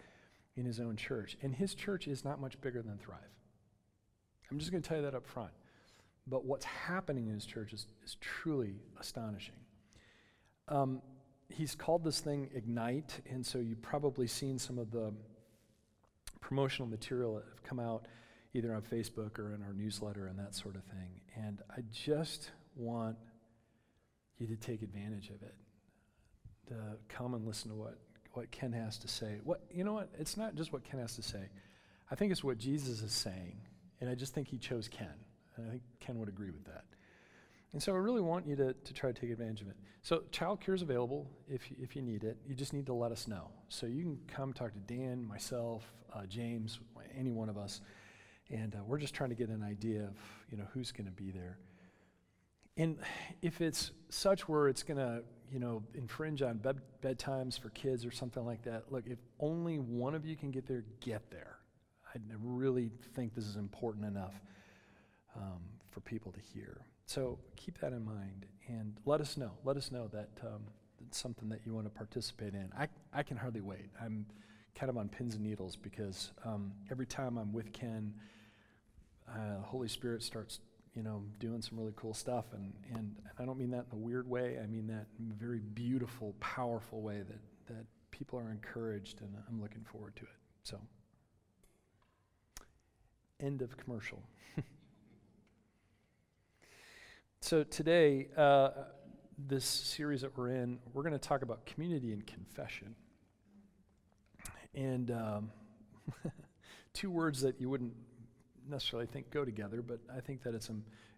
in 0.56 0.64
his 0.64 0.80
own 0.80 0.96
church. 0.96 1.36
And 1.42 1.54
his 1.54 1.74
church 1.74 2.06
is 2.06 2.24
not 2.24 2.40
much 2.40 2.60
bigger 2.60 2.82
than 2.82 2.98
Thrive. 2.98 3.18
I'm 4.50 4.58
just 4.58 4.70
going 4.70 4.82
to 4.82 4.88
tell 4.88 4.98
you 4.98 5.04
that 5.04 5.14
up 5.14 5.26
front. 5.26 5.50
But 6.26 6.44
what's 6.44 6.66
happening 6.66 7.28
in 7.28 7.34
his 7.34 7.46
church 7.46 7.72
is, 7.72 7.86
is 8.04 8.16
truly 8.20 8.74
astonishing. 9.00 9.54
Um, 10.68 11.00
he's 11.48 11.74
called 11.74 12.04
this 12.04 12.20
thing 12.20 12.50
Ignite, 12.54 13.20
and 13.30 13.44
so 13.44 13.58
you've 13.58 13.80
probably 13.80 14.26
seen 14.26 14.58
some 14.58 14.78
of 14.78 14.90
the 14.90 15.14
promotional 16.40 16.88
material 16.88 17.34
that 17.36 17.44
have 17.48 17.62
come 17.62 17.80
out 17.80 18.06
either 18.54 18.74
on 18.74 18.82
Facebook 18.82 19.38
or 19.38 19.54
in 19.54 19.62
our 19.62 19.72
newsletter 19.72 20.26
and 20.26 20.38
that 20.38 20.54
sort 20.54 20.76
of 20.76 20.82
thing. 20.84 21.20
And 21.36 21.60
I 21.70 21.82
just 21.92 22.50
want 22.74 23.16
you 24.38 24.46
to 24.46 24.56
take 24.56 24.82
advantage 24.82 25.30
of 25.30 25.42
it 25.42 25.54
to 26.68 26.74
come 27.08 27.34
and 27.34 27.46
listen 27.46 27.70
to 27.70 27.76
what, 27.76 27.98
what 28.32 28.50
Ken 28.50 28.72
has 28.72 28.98
to 28.98 29.08
say. 29.08 29.38
What 29.44 29.62
you 29.70 29.84
know 29.84 29.94
what? 29.94 30.10
It's 30.18 30.36
not 30.36 30.54
just 30.54 30.72
what 30.72 30.84
Ken 30.84 31.00
has 31.00 31.16
to 31.16 31.22
say. 31.22 31.48
I 32.10 32.14
think 32.14 32.32
it's 32.32 32.44
what 32.44 32.58
Jesus 32.58 33.02
is 33.02 33.12
saying. 33.12 33.56
And 34.00 34.08
I 34.08 34.14
just 34.14 34.34
think 34.34 34.48
he 34.48 34.58
chose 34.58 34.88
Ken. 34.88 35.14
And 35.56 35.66
I 35.66 35.70
think 35.70 35.82
Ken 36.00 36.18
would 36.18 36.28
agree 36.28 36.50
with 36.50 36.64
that. 36.66 36.84
And 37.72 37.82
so 37.82 37.92
I 37.92 37.98
really 37.98 38.20
want 38.20 38.46
you 38.46 38.56
to, 38.56 38.72
to 38.72 38.94
try 38.94 39.12
to 39.12 39.20
take 39.20 39.30
advantage 39.30 39.60
of 39.60 39.68
it. 39.68 39.76
So 40.02 40.22
child 40.30 40.60
care 40.60 40.74
is 40.74 40.82
available 40.82 41.30
if 41.48 41.62
if 41.78 41.94
you 41.94 42.02
need 42.02 42.24
it. 42.24 42.38
You 42.46 42.54
just 42.54 42.72
need 42.72 42.86
to 42.86 42.94
let 42.94 43.12
us 43.12 43.28
know. 43.28 43.50
So 43.68 43.86
you 43.86 44.02
can 44.02 44.18
come 44.26 44.52
talk 44.52 44.72
to 44.72 44.80
Dan, 44.94 45.26
myself, 45.26 45.84
uh, 46.14 46.24
James, 46.26 46.80
any 47.16 47.30
one 47.30 47.48
of 47.48 47.58
us. 47.58 47.82
And 48.50 48.74
uh, 48.74 48.78
we're 48.86 48.98
just 48.98 49.14
trying 49.14 49.28
to 49.30 49.36
get 49.36 49.50
an 49.50 49.62
idea 49.62 50.04
of, 50.04 50.16
you 50.50 50.56
know, 50.56 50.64
who's 50.72 50.92
going 50.92 51.04
to 51.04 51.12
be 51.12 51.30
there. 51.30 51.58
And 52.78 52.96
if 53.42 53.60
it's 53.60 53.90
such 54.08 54.48
where 54.48 54.68
it's 54.68 54.82
going 54.82 54.98
to, 54.98 55.22
you 55.50 55.58
know, 55.58 55.82
infringe 55.94 56.40
on 56.42 56.58
bed, 56.58 56.78
bedtimes 57.02 57.60
for 57.60 57.70
kids 57.70 58.06
or 58.06 58.10
something 58.10 58.46
like 58.46 58.62
that, 58.62 58.90
look, 58.90 59.04
if 59.06 59.18
only 59.40 59.78
one 59.78 60.14
of 60.14 60.24
you 60.24 60.36
can 60.36 60.50
get 60.50 60.66
there, 60.66 60.84
get 61.00 61.30
there. 61.30 61.58
I 62.14 62.18
really 62.42 62.90
think 63.14 63.34
this 63.34 63.44
is 63.44 63.56
important 63.56 64.06
enough 64.06 64.34
um, 65.36 65.60
for 65.90 66.00
people 66.00 66.32
to 66.32 66.40
hear. 66.40 66.80
So 67.08 67.38
keep 67.56 67.78
that 67.78 67.94
in 67.94 68.04
mind 68.04 68.44
and 68.66 68.92
let 69.06 69.22
us 69.22 69.38
know. 69.38 69.52
Let 69.64 69.78
us 69.78 69.90
know 69.90 70.08
that 70.08 70.28
um, 70.42 70.60
it's 71.00 71.16
something 71.16 71.48
that 71.48 71.60
you 71.64 71.72
want 71.72 71.86
to 71.86 71.90
participate 71.90 72.52
in. 72.52 72.70
I, 72.78 72.86
I 73.14 73.22
can 73.22 73.38
hardly 73.38 73.62
wait. 73.62 73.88
I'm 73.98 74.26
kind 74.74 74.90
of 74.90 74.98
on 74.98 75.08
pins 75.08 75.34
and 75.34 75.42
needles 75.42 75.74
because 75.74 76.32
um, 76.44 76.70
every 76.90 77.06
time 77.06 77.38
I'm 77.38 77.50
with 77.50 77.72
Ken, 77.72 78.12
uh, 79.26 79.62
Holy 79.62 79.88
Spirit 79.88 80.22
starts, 80.22 80.60
you 80.94 81.02
know, 81.02 81.24
doing 81.38 81.62
some 81.62 81.78
really 81.78 81.94
cool 81.96 82.12
stuff. 82.12 82.44
And, 82.52 82.74
and 82.94 83.16
I 83.38 83.46
don't 83.46 83.58
mean 83.58 83.70
that 83.70 83.86
in 83.90 83.96
a 83.98 84.00
weird 84.02 84.28
way. 84.28 84.58
I 84.62 84.66
mean 84.66 84.86
that 84.88 85.06
in 85.18 85.30
a 85.30 85.34
very 85.34 85.60
beautiful, 85.60 86.34
powerful 86.40 87.00
way 87.00 87.22
that, 87.26 87.74
that 87.74 87.86
people 88.10 88.38
are 88.38 88.50
encouraged, 88.50 89.22
and 89.22 89.30
I'm 89.48 89.62
looking 89.62 89.84
forward 89.90 90.14
to 90.16 90.24
it. 90.24 90.28
So, 90.62 90.78
end 93.40 93.62
of 93.62 93.78
commercial. 93.78 94.22
so, 97.40 97.62
today, 97.62 98.28
uh, 98.36 98.70
this 99.46 99.64
series 99.64 100.22
that 100.22 100.36
we're 100.36 100.50
in, 100.50 100.80
we're 100.92 101.02
going 101.02 101.12
to 101.12 101.18
talk 101.18 101.42
about 101.42 101.64
community 101.66 102.12
and 102.12 102.26
confession. 102.26 102.94
And 104.74 105.10
um, 105.12 105.50
two 106.92 107.10
words 107.10 107.40
that 107.42 107.60
you 107.60 107.70
wouldn't 107.70 107.94
necessarily 108.68 109.06
think 109.06 109.30
go 109.30 109.44
together, 109.44 109.82
but 109.82 110.00
I 110.14 110.20
think 110.20 110.42
that 110.42 110.54
it's 110.54 110.68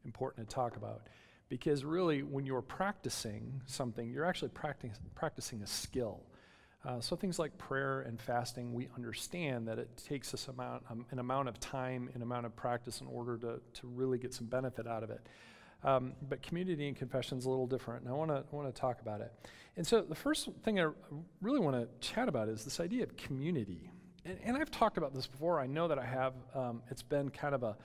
important 0.04 0.48
to 0.48 0.54
talk 0.54 0.76
about. 0.76 1.06
Because 1.48 1.84
really, 1.84 2.22
when 2.22 2.44
you're 2.44 2.62
practicing 2.62 3.60
something, 3.66 4.10
you're 4.10 4.26
actually 4.26 4.50
practicing, 4.50 4.94
practicing 5.14 5.62
a 5.62 5.66
skill. 5.66 6.20
Uh, 6.84 7.00
so 7.00 7.16
things 7.16 7.38
like 7.38 7.56
prayer 7.58 8.02
and 8.02 8.20
fasting, 8.20 8.72
we 8.72 8.88
understand 8.94 9.66
that 9.68 9.78
it 9.78 9.88
takes 9.96 10.32
us 10.32 10.48
amount, 10.48 10.82
um, 10.90 11.06
an 11.10 11.18
amount 11.18 11.48
of 11.48 11.58
time, 11.58 12.08
an 12.14 12.22
amount 12.22 12.46
of 12.46 12.54
practice 12.54 13.00
in 13.00 13.06
order 13.06 13.36
to, 13.36 13.60
to 13.72 13.86
really 13.86 14.18
get 14.18 14.32
some 14.32 14.46
benefit 14.46 14.86
out 14.86 15.02
of 15.02 15.10
it. 15.10 15.26
Um, 15.82 16.12
but 16.28 16.42
community 16.42 16.88
and 16.88 16.96
confession 16.96 17.38
is 17.38 17.46
a 17.46 17.50
little 17.50 17.66
different, 17.66 18.02
and 18.02 18.10
I 18.10 18.14
want 18.14 18.30
to 18.30 18.44
want 18.54 18.72
to 18.72 18.78
talk 18.78 19.00
about 19.00 19.20
it. 19.20 19.32
And 19.76 19.86
so 19.86 20.02
the 20.02 20.14
first 20.14 20.50
thing 20.62 20.78
I 20.80 20.88
really 21.40 21.60
want 21.60 21.76
to 21.76 22.06
chat 22.06 22.28
about 22.28 22.48
is 22.48 22.64
this 22.64 22.80
idea 22.80 23.02
of 23.02 23.16
community. 23.16 23.90
And, 24.24 24.38
and, 24.44 24.56
I've 24.56 24.70
talked 24.70 24.98
about 24.98 25.14
this 25.14 25.26
before. 25.26 25.58
I 25.58 25.66
know 25.66 25.88
that 25.88 25.98
I 25.98 26.04
have. 26.04 26.34
Um, 26.54 26.82
it's 26.90 27.02
been 27.02 27.30
kind 27.30 27.54
of 27.54 27.62
a 27.62 27.76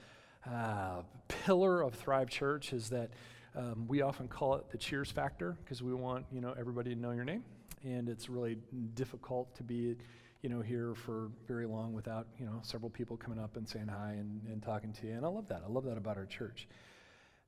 uh, 0.49 1.03
pillar 1.29 1.81
of 1.81 1.93
Thrive 1.93 2.29
Church. 2.29 2.73
Is 2.73 2.89
that 2.89 3.11
um, 3.55 3.85
we 3.87 4.01
often 4.01 4.27
call 4.27 4.55
it 4.55 4.69
the 4.69 4.77
cheers 4.77 5.09
factor 5.09 5.55
because 5.63 5.81
we 5.81 5.93
want 5.93 6.25
you 6.33 6.41
know 6.41 6.53
everybody 6.59 6.93
to 6.93 6.99
know 6.99 7.11
your 7.11 7.23
name, 7.23 7.45
and 7.83 8.09
it's 8.09 8.27
really 8.27 8.57
difficult 8.95 9.55
to 9.55 9.63
be 9.63 9.95
you 10.41 10.49
know 10.49 10.59
here 10.59 10.93
for 10.93 11.29
very 11.47 11.65
long 11.65 11.93
without 11.93 12.27
you 12.37 12.45
know 12.45 12.59
several 12.61 12.89
people 12.89 13.15
coming 13.15 13.39
up 13.39 13.55
and 13.55 13.67
saying 13.67 13.87
hi 13.87 14.11
and, 14.19 14.41
and 14.47 14.61
talking 14.61 14.91
to 14.91 15.07
you. 15.07 15.13
And 15.13 15.25
I 15.25 15.29
love 15.29 15.47
that. 15.47 15.63
I 15.65 15.71
love 15.71 15.85
that 15.85 15.97
about 15.97 16.17
our 16.17 16.25
church. 16.25 16.67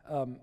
Um, 0.10 0.38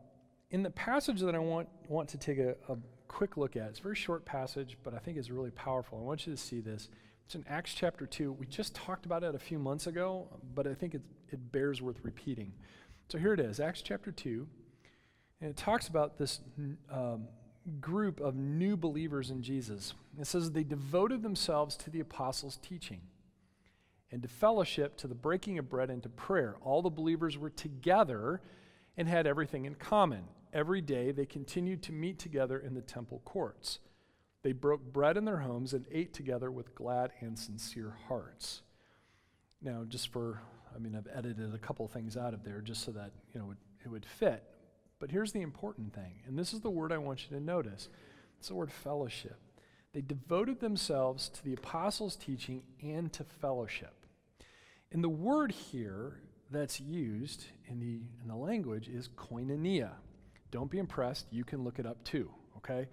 in 0.50 0.62
the 0.62 0.70
passage 0.70 1.20
that 1.20 1.34
I 1.34 1.38
want, 1.38 1.68
want 1.88 2.08
to 2.10 2.18
take 2.18 2.38
a, 2.38 2.54
a 2.68 2.76
quick 3.08 3.36
look 3.36 3.56
at, 3.56 3.68
it's 3.70 3.80
a 3.80 3.82
very 3.82 3.96
short 3.96 4.24
passage, 4.24 4.76
but 4.82 4.94
I 4.94 4.98
think 4.98 5.16
it's 5.16 5.30
really 5.30 5.50
powerful. 5.50 5.98
I 5.98 6.02
want 6.02 6.26
you 6.26 6.32
to 6.32 6.40
see 6.40 6.60
this. 6.60 6.88
It's 7.26 7.34
in 7.34 7.44
Acts 7.48 7.74
chapter 7.74 8.06
2. 8.06 8.32
We 8.32 8.46
just 8.46 8.74
talked 8.74 9.06
about 9.06 9.24
it 9.24 9.34
a 9.34 9.38
few 9.38 9.58
months 9.58 9.86
ago, 9.86 10.28
but 10.54 10.66
I 10.66 10.74
think 10.74 10.94
it, 10.94 11.02
it 11.30 11.52
bears 11.52 11.80
worth 11.80 11.98
repeating. 12.02 12.52
So 13.08 13.18
here 13.18 13.32
it 13.32 13.40
is 13.40 13.60
Acts 13.60 13.82
chapter 13.82 14.12
2. 14.12 14.46
And 15.40 15.50
it 15.50 15.56
talks 15.56 15.88
about 15.88 16.18
this 16.18 16.40
um, 16.90 17.28
group 17.80 18.20
of 18.20 18.34
new 18.34 18.76
believers 18.76 19.30
in 19.30 19.42
Jesus. 19.42 19.94
It 20.18 20.26
says 20.26 20.50
they 20.50 20.64
devoted 20.64 21.22
themselves 21.22 21.76
to 21.78 21.90
the 21.90 22.00
apostles' 22.00 22.58
teaching 22.62 23.00
and 24.10 24.22
to 24.22 24.28
fellowship, 24.28 24.96
to 24.98 25.08
the 25.08 25.14
breaking 25.14 25.58
of 25.58 25.68
bread, 25.68 25.90
and 25.90 26.02
to 26.02 26.08
prayer. 26.08 26.56
All 26.62 26.82
the 26.82 26.90
believers 26.90 27.36
were 27.36 27.50
together 27.50 28.40
and 28.96 29.08
had 29.08 29.26
everything 29.26 29.64
in 29.64 29.74
common. 29.74 30.24
Every 30.52 30.80
day 30.80 31.10
they 31.10 31.26
continued 31.26 31.82
to 31.84 31.92
meet 31.92 32.18
together 32.18 32.58
in 32.58 32.74
the 32.74 32.80
temple 32.80 33.20
courts. 33.24 33.80
They 34.42 34.52
broke 34.52 34.92
bread 34.92 35.16
in 35.16 35.24
their 35.24 35.38
homes 35.38 35.72
and 35.72 35.86
ate 35.90 36.12
together 36.12 36.50
with 36.50 36.74
glad 36.74 37.12
and 37.20 37.38
sincere 37.38 37.96
hearts. 38.08 38.62
Now, 39.62 39.84
just 39.88 40.12
for, 40.12 40.42
I 40.74 40.78
mean, 40.78 40.94
I've 40.94 41.08
edited 41.12 41.54
a 41.54 41.58
couple 41.58 41.88
things 41.88 42.16
out 42.16 42.34
of 42.34 42.44
there 42.44 42.60
just 42.60 42.84
so 42.84 42.92
that, 42.92 43.12
you 43.32 43.40
know, 43.40 43.54
it 43.84 43.88
would 43.88 44.04
fit. 44.04 44.44
But 44.98 45.10
here's 45.10 45.32
the 45.32 45.40
important 45.40 45.94
thing, 45.94 46.20
and 46.26 46.38
this 46.38 46.52
is 46.52 46.60
the 46.60 46.70
word 46.70 46.92
I 46.92 46.98
want 46.98 47.24
you 47.24 47.36
to 47.36 47.42
notice 47.42 47.88
it's 48.38 48.48
the 48.48 48.54
word 48.54 48.70
fellowship. 48.70 49.38
They 49.92 50.02
devoted 50.02 50.60
themselves 50.60 51.28
to 51.30 51.44
the 51.44 51.54
apostles' 51.54 52.16
teaching 52.16 52.62
and 52.82 53.12
to 53.14 53.24
fellowship. 53.24 54.06
And 54.92 55.02
the 55.02 55.08
word 55.08 55.52
here 55.52 56.20
that's 56.50 56.80
used 56.80 57.46
in 57.66 57.80
the, 57.80 58.00
in 58.22 58.28
the 58.28 58.36
language 58.36 58.88
is 58.88 59.08
koinonia. 59.08 59.90
Don't 60.50 60.70
be 60.70 60.78
impressed, 60.78 61.26
you 61.30 61.44
can 61.44 61.64
look 61.64 61.78
it 61.78 61.86
up 61.86 62.02
too, 62.04 62.30
okay? 62.56 62.86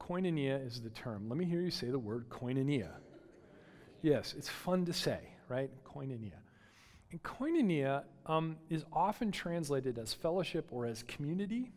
Koinonia 0.00 0.64
is 0.66 0.80
the 0.80 0.90
term. 0.90 1.28
Let 1.28 1.38
me 1.38 1.44
hear 1.44 1.60
you 1.60 1.70
say 1.70 1.90
the 1.90 1.98
word 1.98 2.28
koinonia. 2.28 2.90
Yes, 4.02 4.34
it's 4.36 4.48
fun 4.48 4.86
to 4.86 4.92
say, 4.92 5.18
right? 5.48 5.70
Koinonia. 5.84 6.38
And 7.10 7.22
koinonia 7.22 8.04
um, 8.26 8.56
is 8.68 8.84
often 8.92 9.32
translated 9.32 9.98
as 9.98 10.14
fellowship 10.14 10.68
or 10.70 10.86
as 10.86 11.02
community. 11.02 11.72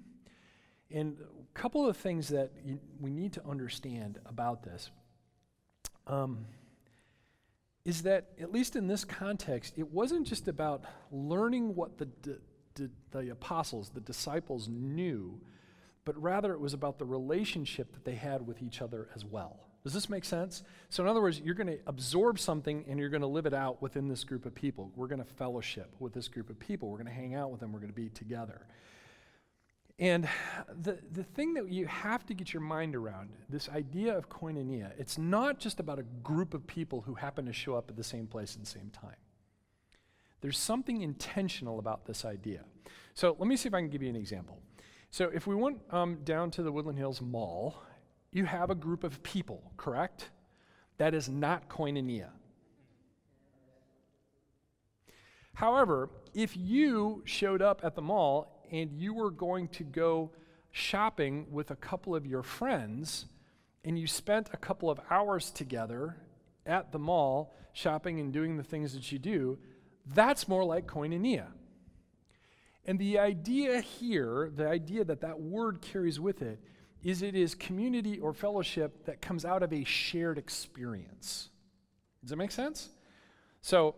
And 0.91 1.17
a 1.19 1.59
couple 1.59 1.87
of 1.87 1.97
things 1.97 2.29
that 2.29 2.51
you, 2.63 2.79
we 3.01 3.09
need 3.09 3.33
to 3.33 3.45
understand 3.47 4.19
about 4.25 4.63
this. 4.63 4.91
Um, 6.05 6.45
is 7.85 8.03
that, 8.03 8.29
at 8.39 8.51
least 8.51 8.75
in 8.75 8.87
this 8.87 9.03
context, 9.03 9.73
it 9.77 9.91
wasn't 9.91 10.25
just 10.25 10.47
about 10.47 10.83
learning 11.11 11.75
what 11.75 11.97
the, 11.97 12.07
the 13.11 13.29
apostles, 13.29 13.89
the 13.89 14.01
disciples 14.01 14.67
knew, 14.69 15.39
but 16.05 16.21
rather 16.21 16.53
it 16.53 16.59
was 16.59 16.73
about 16.73 16.97
the 16.97 17.05
relationship 17.05 17.93
that 17.93 18.05
they 18.05 18.15
had 18.15 18.45
with 18.45 18.61
each 18.61 18.81
other 18.81 19.09
as 19.15 19.25
well. 19.25 19.59
Does 19.83 19.93
this 19.93 20.09
make 20.09 20.23
sense? 20.23 20.63
So, 20.89 21.03
in 21.03 21.09
other 21.09 21.21
words, 21.21 21.41
you're 21.41 21.55
going 21.55 21.67
to 21.67 21.79
absorb 21.87 22.39
something 22.39 22.85
and 22.87 22.97
you're 22.97 23.09
going 23.09 23.21
to 23.21 23.27
live 23.27 23.45
it 23.45 23.53
out 23.53 23.81
within 23.81 24.07
this 24.07 24.23
group 24.23 24.45
of 24.45 24.55
people. 24.55 24.91
We're 24.95 25.07
going 25.07 25.23
to 25.23 25.25
fellowship 25.25 25.93
with 25.99 26.13
this 26.13 26.29
group 26.29 26.49
of 26.49 26.57
people. 26.57 26.89
We're 26.89 26.99
going 26.99 27.07
to 27.07 27.13
hang 27.13 27.35
out 27.35 27.51
with 27.51 27.59
them. 27.59 27.73
We're 27.73 27.79
going 27.79 27.91
to 27.91 27.95
be 27.95 28.07
together. 28.07 28.65
And 30.00 30.27
the, 30.81 30.97
the 31.12 31.23
thing 31.23 31.53
that 31.53 31.69
you 31.69 31.85
have 31.85 32.25
to 32.25 32.33
get 32.33 32.51
your 32.51 32.62
mind 32.62 32.95
around, 32.95 33.29
this 33.47 33.69
idea 33.69 34.17
of 34.17 34.27
koinonia, 34.27 34.91
it's 34.97 35.17
not 35.17 35.59
just 35.59 35.79
about 35.79 36.00
a 36.00 36.03
group 36.23 36.53
of 36.53 36.65
people 36.65 37.01
who 37.01 37.13
happen 37.13 37.45
to 37.45 37.53
show 37.53 37.75
up 37.75 37.89
at 37.89 37.95
the 37.95 38.03
same 38.03 38.25
place 38.25 38.55
at 38.55 38.62
the 38.62 38.69
same 38.69 38.89
time. 38.89 39.15
There's 40.41 40.57
something 40.57 41.01
intentional 41.01 41.79
about 41.79 42.05
this 42.05 42.25
idea. 42.25 42.62
So 43.13 43.35
let 43.38 43.47
me 43.47 43.55
see 43.55 43.67
if 43.67 43.73
I 43.73 43.79
can 43.79 43.89
give 43.89 44.01
you 44.01 44.09
an 44.09 44.15
example. 44.15 44.59
So 45.12 45.29
if 45.33 45.45
we 45.45 45.55
went 45.55 45.79
um, 45.91 46.17
down 46.23 46.50
to 46.51 46.63
the 46.63 46.71
Woodland 46.71 46.97
Hills 46.97 47.21
Mall, 47.21 47.75
you 48.31 48.45
have 48.45 48.71
a 48.71 48.75
group 48.75 49.03
of 49.03 49.21
people, 49.21 49.71
correct? 49.77 50.31
That 50.97 51.13
is 51.13 51.29
not 51.29 51.69
koinonia. 51.69 52.29
However, 55.53 56.09
if 56.33 56.57
you 56.57 57.21
showed 57.25 57.62
up 57.62 57.81
at 57.83 57.95
the 57.95 58.01
mall 58.01 58.52
and 58.73 58.91
you 58.91 59.13
were 59.13 59.31
going 59.31 59.67
to 59.69 59.83
go 59.83 60.31
shopping 60.71 61.45
with 61.51 61.69
a 61.69 61.75
couple 61.75 62.15
of 62.15 62.25
your 62.25 62.41
friends 62.41 63.27
and 63.85 63.97
you 63.97 64.07
spent 64.07 64.49
a 64.51 64.57
couple 64.57 64.89
of 64.89 64.99
hours 65.11 65.51
together 65.51 66.17
at 66.65 66.91
the 66.91 66.99
mall 66.99 67.55
shopping 67.71 68.19
and 68.19 68.33
doing 68.33 68.57
the 68.57 68.63
things 68.63 68.93
that 68.93 69.11
you 69.11 69.19
do, 69.19 69.59
that's 70.13 70.47
more 70.47 70.63
like 70.63 70.87
koinonia. 70.87 71.45
And 72.85 72.97
the 72.97 73.19
idea 73.19 73.79
here, 73.79 74.51
the 74.53 74.67
idea 74.67 75.05
that 75.05 75.21
that 75.21 75.39
word 75.39 75.81
carries 75.81 76.19
with 76.19 76.41
it, 76.41 76.59
is 77.03 77.21
it 77.21 77.35
is 77.35 77.53
community 77.53 78.19
or 78.19 78.33
fellowship 78.33 79.05
that 79.05 79.21
comes 79.21 79.45
out 79.45 79.61
of 79.61 79.71
a 79.71 79.83
shared 79.83 80.37
experience. 80.37 81.49
Does 82.21 82.31
that 82.31 82.37
make 82.37 82.51
sense? 82.51 82.89
So 83.61 83.95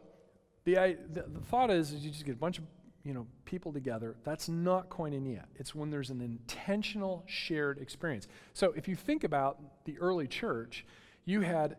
the, 0.65 0.97
the, 1.11 1.25
the 1.27 1.41
thought 1.41 1.71
is, 1.71 1.91
is 1.91 2.03
you 2.03 2.11
just 2.11 2.25
get 2.25 2.33
a 2.33 2.39
bunch 2.39 2.57
of 2.57 2.65
you 3.05 3.13
know, 3.13 3.27
people 3.45 3.71
together, 3.71 4.15
that's 4.23 4.49
not 4.49 4.89
koinonia. 4.89 5.43
It's 5.55 5.75
when 5.75 5.91
there's 5.91 6.09
an 6.09 6.21
intentional 6.21 7.23
shared 7.27 7.77
experience. 7.77 8.27
So 8.53 8.73
if 8.75 8.87
you 8.87 8.95
think 8.95 9.23
about 9.23 9.59
the 9.85 9.97
early 9.99 10.27
church, 10.27 10.85
you 11.23 11.41
had 11.41 11.77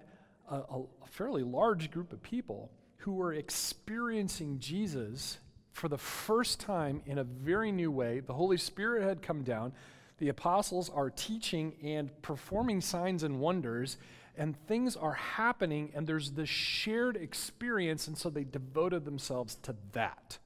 a, 0.48 0.56
a, 0.56 0.84
fairly 1.10 1.42
large 1.42 1.90
group 1.90 2.12
of 2.12 2.22
people 2.22 2.70
who 2.98 3.12
were 3.12 3.32
experiencing 3.32 4.60
Jesus 4.60 5.38
for 5.72 5.88
the 5.88 5.98
first 5.98 6.60
time 6.60 7.02
in 7.06 7.18
a 7.18 7.24
very 7.24 7.72
new 7.72 7.90
way. 7.90 8.20
The 8.20 8.34
Holy 8.34 8.56
Spirit 8.56 9.02
had 9.02 9.20
come 9.20 9.42
down. 9.42 9.72
The 10.18 10.28
apostles 10.28 10.88
are 10.90 11.10
teaching 11.10 11.74
and 11.82 12.10
performing 12.22 12.80
signs 12.80 13.24
and 13.24 13.40
wonders, 13.40 13.98
and 14.36 14.56
things 14.66 14.94
are 14.96 15.14
happening, 15.14 15.90
and 15.94 16.06
there's 16.06 16.30
this 16.30 16.48
shared 16.48 17.16
experience, 17.16 18.06
and 18.06 18.16
so 18.16 18.30
they 18.30 18.44
devoted 18.44 19.04
themselves 19.04 19.56
to 19.62 19.74
that. 19.92 20.38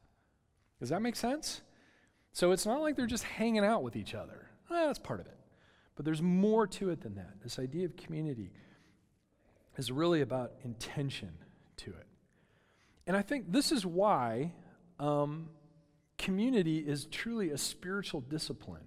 Does 0.81 0.89
that 0.89 1.03
make 1.03 1.15
sense? 1.15 1.61
So 2.33 2.53
it's 2.53 2.67
not 2.67 2.81
like 2.81 2.97
they're 2.97 3.07
just 3.07 3.25
hanging 3.25 3.65
out 3.65 3.83
with 3.83 3.97
each 3.97 4.15
other. 4.15 4.49
Well, 4.69 4.87
that's 4.87 4.99
part 4.99 5.21
of 5.21 5.27
it. 5.27 5.37
But 5.95 6.05
there's 6.05 6.23
more 6.23 6.67
to 6.67 6.91
it 6.91 7.03
than 7.03 7.15
that. 7.17 7.43
This 7.43 7.59
idea 7.59 7.85
of 7.85 7.97
community 7.97 8.51
is 9.77 9.93
really 9.93 10.23
about 10.23 10.53
intention 10.65 11.33
to 11.79 11.91
it. 11.91 12.07
And 13.07 13.17
I 13.17 13.23
think 13.23 13.53
this 13.53 13.73
is 13.73 13.85
why 13.85 14.53
um, 14.99 15.51
community 16.17 16.79
is 16.79 17.07
truly 17.07 17.51
a 17.51 17.59
spiritual 17.59 18.21
discipline. 18.21 18.85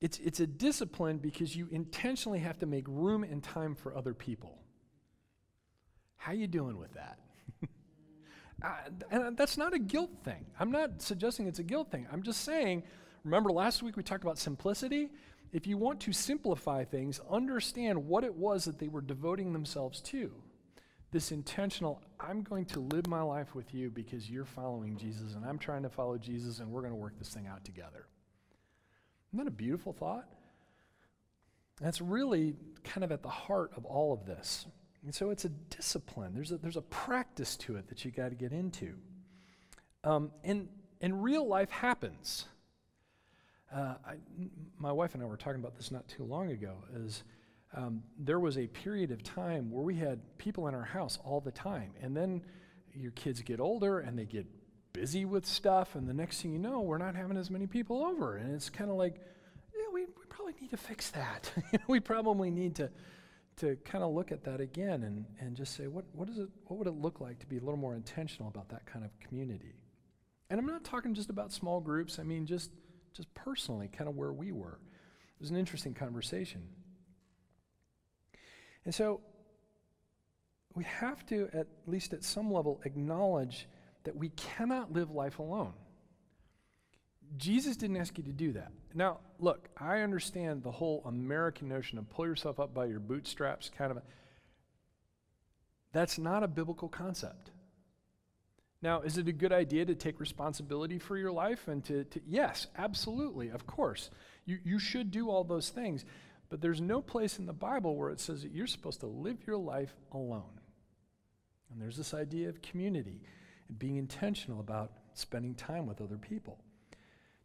It's, 0.00 0.18
it's 0.18 0.40
a 0.40 0.46
discipline 0.46 1.18
because 1.18 1.56
you 1.56 1.68
intentionally 1.70 2.40
have 2.40 2.58
to 2.58 2.66
make 2.66 2.84
room 2.86 3.24
and 3.24 3.42
time 3.42 3.74
for 3.74 3.96
other 3.96 4.12
people. 4.12 4.58
How 6.16 6.32
you 6.32 6.46
doing 6.46 6.76
with 6.76 6.92
that? 6.94 7.18
Uh, 8.64 8.90
and 9.10 9.36
that's 9.36 9.58
not 9.58 9.74
a 9.74 9.78
guilt 9.78 10.10
thing. 10.24 10.46
I'm 10.58 10.70
not 10.70 11.02
suggesting 11.02 11.46
it's 11.46 11.58
a 11.58 11.64
guilt 11.64 11.90
thing. 11.90 12.06
I'm 12.12 12.22
just 12.22 12.42
saying, 12.42 12.82
remember 13.24 13.50
last 13.50 13.82
week 13.82 13.96
we 13.96 14.02
talked 14.02 14.24
about 14.24 14.38
simplicity? 14.38 15.10
If 15.52 15.66
you 15.66 15.76
want 15.76 16.00
to 16.00 16.12
simplify 16.12 16.84
things, 16.84 17.20
understand 17.30 18.06
what 18.06 18.24
it 18.24 18.34
was 18.34 18.64
that 18.64 18.78
they 18.78 18.88
were 18.88 19.00
devoting 19.00 19.52
themselves 19.52 20.00
to 20.02 20.32
this 21.14 21.30
intentional, 21.30 22.02
I'm 22.18 22.42
going 22.42 22.64
to 22.66 22.80
live 22.80 23.06
my 23.06 23.22
life 23.22 23.54
with 23.54 23.72
you 23.72 23.88
because 23.88 24.28
you're 24.28 24.44
following 24.44 24.96
Jesus 24.96 25.34
and 25.34 25.46
I'm 25.46 25.58
trying 25.58 25.84
to 25.84 25.88
follow 25.88 26.18
Jesus 26.18 26.58
and 26.58 26.68
we're 26.68 26.80
going 26.80 26.92
to 26.92 26.98
work 26.98 27.16
this 27.20 27.32
thing 27.32 27.46
out 27.46 27.64
together. 27.64 28.08
Isn't 29.30 29.44
that 29.44 29.46
a 29.46 29.54
beautiful 29.54 29.92
thought? 29.92 30.26
That's 31.80 32.00
really 32.00 32.56
kind 32.82 33.04
of 33.04 33.12
at 33.12 33.22
the 33.22 33.28
heart 33.28 33.70
of 33.76 33.84
all 33.84 34.12
of 34.12 34.26
this. 34.26 34.66
And 35.04 35.14
so 35.14 35.30
it's 35.30 35.44
a 35.44 35.50
discipline. 35.50 36.32
There's 36.34 36.50
a, 36.50 36.56
there's 36.56 36.76
a 36.76 36.82
practice 36.82 37.56
to 37.58 37.76
it 37.76 37.88
that 37.88 38.04
you 38.04 38.10
got 38.10 38.30
to 38.30 38.34
get 38.34 38.52
into. 38.52 38.94
Um, 40.02 40.30
and, 40.42 40.68
and 41.00 41.22
real 41.22 41.46
life 41.46 41.70
happens. 41.70 42.46
Uh, 43.74 43.94
I, 44.06 44.14
my 44.78 44.92
wife 44.92 45.14
and 45.14 45.22
I 45.22 45.26
were 45.26 45.36
talking 45.36 45.60
about 45.60 45.76
this 45.76 45.90
not 45.90 46.08
too 46.08 46.24
long 46.24 46.50
ago. 46.50 46.74
Is 46.94 47.24
um, 47.76 48.02
there 48.18 48.38
was 48.38 48.56
a 48.56 48.66
period 48.68 49.10
of 49.10 49.22
time 49.22 49.70
where 49.70 49.82
we 49.82 49.96
had 49.96 50.20
people 50.38 50.68
in 50.68 50.74
our 50.74 50.84
house 50.84 51.18
all 51.24 51.40
the 51.40 51.50
time. 51.50 51.92
And 52.00 52.16
then 52.16 52.42
your 52.94 53.10
kids 53.12 53.42
get 53.42 53.60
older 53.60 53.98
and 53.98 54.18
they 54.18 54.24
get 54.24 54.46
busy 54.92 55.24
with 55.24 55.44
stuff. 55.44 55.96
And 55.96 56.08
the 56.08 56.14
next 56.14 56.40
thing 56.40 56.52
you 56.52 56.58
know, 56.58 56.80
we're 56.80 56.98
not 56.98 57.14
having 57.14 57.36
as 57.36 57.50
many 57.50 57.66
people 57.66 58.04
over. 58.04 58.36
And 58.36 58.54
it's 58.54 58.70
kind 58.70 58.90
of 58.90 58.96
like, 58.96 59.16
yeah, 59.74 59.86
we, 59.92 60.02
we 60.02 60.24
probably 60.28 60.54
need 60.60 60.70
to 60.70 60.76
fix 60.76 61.10
that. 61.10 61.50
we 61.88 62.00
probably 62.00 62.50
need 62.50 62.76
to, 62.76 62.90
to 63.56 63.76
kind 63.84 64.02
of 64.02 64.12
look 64.12 64.32
at 64.32 64.44
that 64.44 64.60
again 64.60 65.04
and, 65.04 65.24
and 65.40 65.56
just 65.56 65.76
say, 65.76 65.86
what, 65.86 66.04
what, 66.12 66.28
is 66.28 66.38
it, 66.38 66.48
what 66.66 66.78
would 66.78 66.88
it 66.88 66.94
look 66.94 67.20
like 67.20 67.38
to 67.38 67.46
be 67.46 67.56
a 67.56 67.60
little 67.60 67.76
more 67.76 67.94
intentional 67.94 68.48
about 68.48 68.68
that 68.70 68.84
kind 68.86 69.04
of 69.04 69.10
community? 69.20 69.74
And 70.50 70.58
I'm 70.58 70.66
not 70.66 70.84
talking 70.84 71.14
just 71.14 71.30
about 71.30 71.52
small 71.52 71.80
groups, 71.80 72.18
I 72.18 72.22
mean, 72.24 72.46
just, 72.46 72.70
just 73.12 73.32
personally, 73.34 73.88
kind 73.88 74.08
of 74.08 74.16
where 74.16 74.32
we 74.32 74.52
were. 74.52 74.78
It 75.36 75.40
was 75.40 75.50
an 75.50 75.56
interesting 75.56 75.94
conversation. 75.94 76.62
And 78.84 78.94
so 78.94 79.20
we 80.74 80.84
have 80.84 81.24
to, 81.26 81.48
at 81.52 81.68
least 81.86 82.12
at 82.12 82.24
some 82.24 82.52
level, 82.52 82.80
acknowledge 82.84 83.68
that 84.02 84.16
we 84.16 84.30
cannot 84.30 84.92
live 84.92 85.10
life 85.10 85.38
alone. 85.38 85.72
Jesus 87.36 87.76
didn't 87.76 87.96
ask 87.96 88.16
you 88.18 88.24
to 88.24 88.32
do 88.32 88.52
that. 88.52 88.70
Now, 88.94 89.18
look, 89.38 89.68
I 89.76 90.00
understand 90.00 90.62
the 90.62 90.70
whole 90.70 91.02
American 91.06 91.68
notion 91.68 91.98
of 91.98 92.08
pull 92.08 92.26
yourself 92.26 92.60
up 92.60 92.74
by 92.74 92.86
your 92.86 93.00
bootstraps 93.00 93.70
kind 93.76 93.90
of. 93.90 93.96
A, 93.98 94.02
that's 95.92 96.18
not 96.18 96.42
a 96.42 96.48
biblical 96.48 96.88
concept. 96.88 97.50
Now, 98.82 99.00
is 99.00 99.16
it 99.16 99.28
a 99.28 99.32
good 99.32 99.52
idea 99.52 99.86
to 99.86 99.94
take 99.94 100.20
responsibility 100.20 100.98
for 100.98 101.16
your 101.16 101.32
life 101.32 101.68
and 101.68 101.82
to, 101.84 102.04
to 102.04 102.20
yes, 102.26 102.66
absolutely, 102.76 103.48
of 103.48 103.66
course. 103.66 104.10
You, 104.44 104.58
you 104.62 104.78
should 104.78 105.10
do 105.10 105.30
all 105.30 105.42
those 105.42 105.70
things. 105.70 106.04
But 106.50 106.60
there's 106.60 106.80
no 106.80 107.00
place 107.00 107.38
in 107.38 107.46
the 107.46 107.52
Bible 107.52 107.96
where 107.96 108.10
it 108.10 108.20
says 108.20 108.42
that 108.42 108.52
you're 108.52 108.66
supposed 108.66 109.00
to 109.00 109.06
live 109.06 109.38
your 109.46 109.56
life 109.56 109.94
alone. 110.12 110.60
And 111.70 111.80
there's 111.80 111.96
this 111.96 112.14
idea 112.14 112.48
of 112.48 112.62
community 112.62 113.22
and 113.68 113.78
being 113.78 113.96
intentional 113.96 114.60
about 114.60 114.92
spending 115.14 115.54
time 115.54 115.86
with 115.86 116.00
other 116.00 116.16
people, 116.16 116.58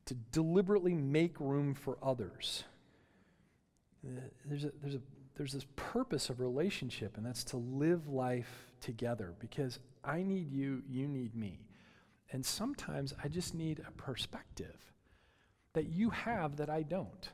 to 0.09 0.15
deliberately 0.31 0.95
make 0.95 1.39
room 1.39 1.75
for 1.75 1.99
others. 2.01 2.63
There's, 4.43 4.63
a, 4.63 4.71
there's, 4.81 4.95
a, 4.95 5.01
there's 5.35 5.53
this 5.53 5.67
purpose 5.75 6.31
of 6.31 6.39
relationship, 6.39 7.15
and 7.15 7.23
that's 7.23 7.43
to 7.45 7.57
live 7.57 8.07
life 8.07 8.71
together 8.81 9.35
because 9.37 9.77
I 10.03 10.23
need 10.23 10.51
you, 10.51 10.81
you 10.89 11.07
need 11.07 11.35
me. 11.35 11.59
And 12.31 12.43
sometimes 12.43 13.13
I 13.23 13.27
just 13.27 13.53
need 13.53 13.83
a 13.87 13.91
perspective 13.91 14.77
that 15.73 15.89
you 15.89 16.09
have 16.09 16.57
that 16.57 16.71
I 16.71 16.81
don't. 16.81 17.29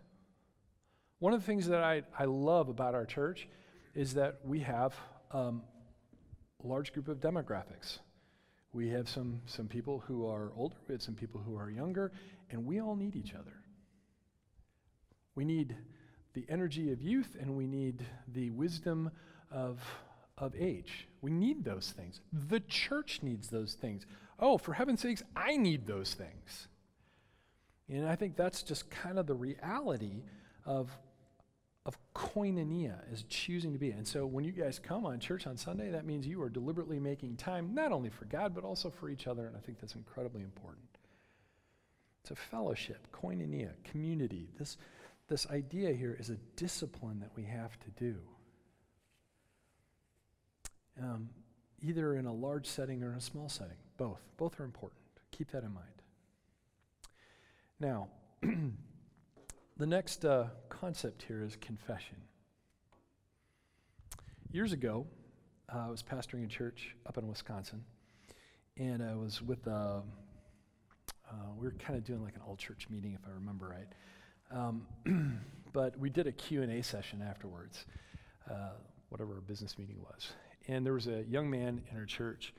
One 1.19 1.31
of 1.31 1.39
the 1.39 1.45
things 1.45 1.67
that 1.67 1.81
I, 1.81 2.03
I 2.19 2.25
love 2.25 2.67
about 2.67 2.93
our 2.93 3.05
church 3.05 3.47
is 3.93 4.15
that 4.15 4.39
we 4.43 4.59
have 4.59 4.93
um, 5.31 5.61
a 6.61 6.67
large 6.67 6.91
group 6.91 7.07
of 7.07 7.21
demographics. 7.21 7.99
We 8.75 8.89
have 8.89 9.07
some, 9.07 9.39
some 9.45 9.69
people 9.69 10.03
who 10.05 10.27
are 10.27 10.51
older, 10.53 10.75
we 10.89 10.95
have 10.95 11.01
some 11.01 11.15
people 11.15 11.39
who 11.39 11.57
are 11.57 11.69
younger, 11.69 12.11
and 12.51 12.65
we 12.65 12.81
all 12.81 12.97
need 12.97 13.15
each 13.15 13.33
other. 13.33 13.53
We 15.33 15.45
need 15.45 15.77
the 16.33 16.45
energy 16.49 16.91
of 16.91 17.01
youth 17.01 17.37
and 17.39 17.55
we 17.55 17.67
need 17.67 18.05
the 18.33 18.49
wisdom 18.49 19.11
of, 19.49 19.79
of 20.37 20.53
age. 20.59 21.07
We 21.21 21.31
need 21.31 21.63
those 21.63 21.93
things. 21.95 22.19
The 22.33 22.59
church 22.59 23.21
needs 23.23 23.47
those 23.47 23.75
things. 23.75 24.05
Oh, 24.39 24.57
for 24.57 24.73
heaven's 24.73 24.99
sakes, 24.99 25.23
I 25.37 25.55
need 25.55 25.87
those 25.87 26.13
things. 26.13 26.67
And 27.87 28.05
I 28.05 28.17
think 28.17 28.35
that's 28.35 28.61
just 28.61 28.89
kind 28.89 29.17
of 29.17 29.25
the 29.25 29.35
reality 29.35 30.23
of 30.65 30.91
of 31.85 31.97
koinonia 32.15 32.95
is 33.13 33.23
choosing 33.29 33.73
to 33.73 33.79
be. 33.79 33.91
And 33.91 34.07
so 34.07 34.25
when 34.25 34.43
you 34.43 34.51
guys 34.51 34.79
come 34.79 35.05
on 35.05 35.19
church 35.19 35.45
on 35.45 35.55
Sunday, 35.55 35.91
that 35.91 36.05
means 36.05 36.25
you 36.25 36.41
are 36.41 36.49
deliberately 36.49 36.99
making 36.99 37.37
time 37.37 37.73
not 37.73 37.91
only 37.91 38.09
for 38.09 38.25
God, 38.25 38.55
but 38.55 38.63
also 38.63 38.89
for 38.89 39.09
each 39.09 39.27
other. 39.27 39.45
And 39.45 39.55
I 39.55 39.59
think 39.59 39.79
that's 39.79 39.95
incredibly 39.95 40.41
important. 40.41 40.85
It's 42.21 42.31
a 42.31 42.35
fellowship, 42.35 43.07
koinonia, 43.13 43.71
community. 43.83 44.49
This, 44.57 44.77
this 45.27 45.45
idea 45.51 45.93
here 45.93 46.17
is 46.19 46.31
a 46.31 46.37
discipline 46.55 47.19
that 47.19 47.29
we 47.35 47.43
have 47.43 47.77
to 47.79 47.89
do. 47.91 48.15
Um, 50.99 51.29
either 51.83 52.15
in 52.15 52.25
a 52.25 52.33
large 52.33 52.65
setting 52.65 53.03
or 53.03 53.11
in 53.11 53.17
a 53.17 53.21
small 53.21 53.47
setting. 53.47 53.77
Both. 53.97 54.21
Both 54.37 54.59
are 54.59 54.63
important. 54.63 55.01
Keep 55.31 55.51
that 55.51 55.63
in 55.63 55.73
mind. 55.73 55.85
Now, 57.79 58.07
The 59.77 59.85
next 59.85 60.23
uh, 60.23 60.45
concept 60.69 61.25
here 61.27 61.43
is 61.43 61.57
confession. 61.57 62.15
Years 64.53 64.71
ago, 64.71 65.05
uh, 65.67 65.87
I 65.87 65.89
was 65.89 66.01
pastoring 66.01 66.45
a 66.45 66.47
church 66.47 66.95
up 67.05 67.17
in 67.17 67.27
Wisconsin, 67.27 67.83
and 68.77 69.03
I 69.03 69.15
was 69.15 69.41
with, 69.41 69.67
uh, 69.67 69.99
uh 71.29 71.33
we 71.57 71.65
were 71.65 71.73
kind 71.73 71.97
of 71.97 72.05
doing 72.05 72.23
like 72.23 72.35
an 72.35 72.41
all 72.47 72.55
church 72.55 72.87
meeting, 72.89 73.17
if 73.21 73.27
I 73.27 73.33
remember 73.33 73.67
right. 73.67 74.57
Um, 74.57 75.41
but 75.73 75.99
we 75.99 76.09
did 76.09 76.25
a 76.25 76.31
Q&A 76.31 76.81
session 76.81 77.21
afterwards, 77.21 77.85
uh, 78.49 78.75
whatever 79.09 79.33
our 79.33 79.41
business 79.41 79.77
meeting 79.77 79.97
was. 79.99 80.29
And 80.69 80.85
there 80.85 80.93
was 80.93 81.07
a 81.07 81.23
young 81.23 81.49
man 81.49 81.81
in 81.91 81.97
our 81.97 82.05
church 82.05 82.53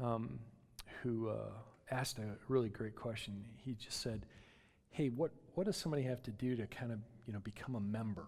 um, 0.00 0.38
who 1.02 1.28
uh, 1.28 1.50
asked 1.90 2.20
a 2.20 2.36
really 2.46 2.68
great 2.68 2.94
question. 2.94 3.46
He 3.56 3.74
just 3.74 4.00
said, 4.00 4.26
hey, 4.92 5.08
what, 5.08 5.32
what 5.54 5.66
does 5.66 5.76
somebody 5.76 6.02
have 6.04 6.22
to 6.22 6.30
do 6.30 6.54
to 6.54 6.66
kind 6.66 6.92
of, 6.92 6.98
you 7.26 7.32
know, 7.32 7.40
become 7.40 7.74
a 7.74 7.80
member? 7.80 8.26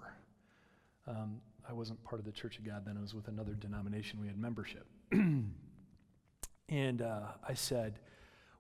Um, 1.07 1.40
I 1.68 1.74
wasn't 1.74 2.03
part 2.05 2.18
of 2.18 2.24
the 2.24 2.33
Church 2.33 2.59
of 2.59 2.64
God 2.64 2.85
then. 2.87 2.96
I 2.98 3.00
was 3.00 3.14
with 3.14 3.29
another 3.29 3.53
denomination. 3.53 4.20
We 4.20 4.27
had 4.27 4.38
membership. 4.38 4.87
and 5.12 7.03
uh, 7.03 7.20
I 7.46 7.55
said, 7.55 8.00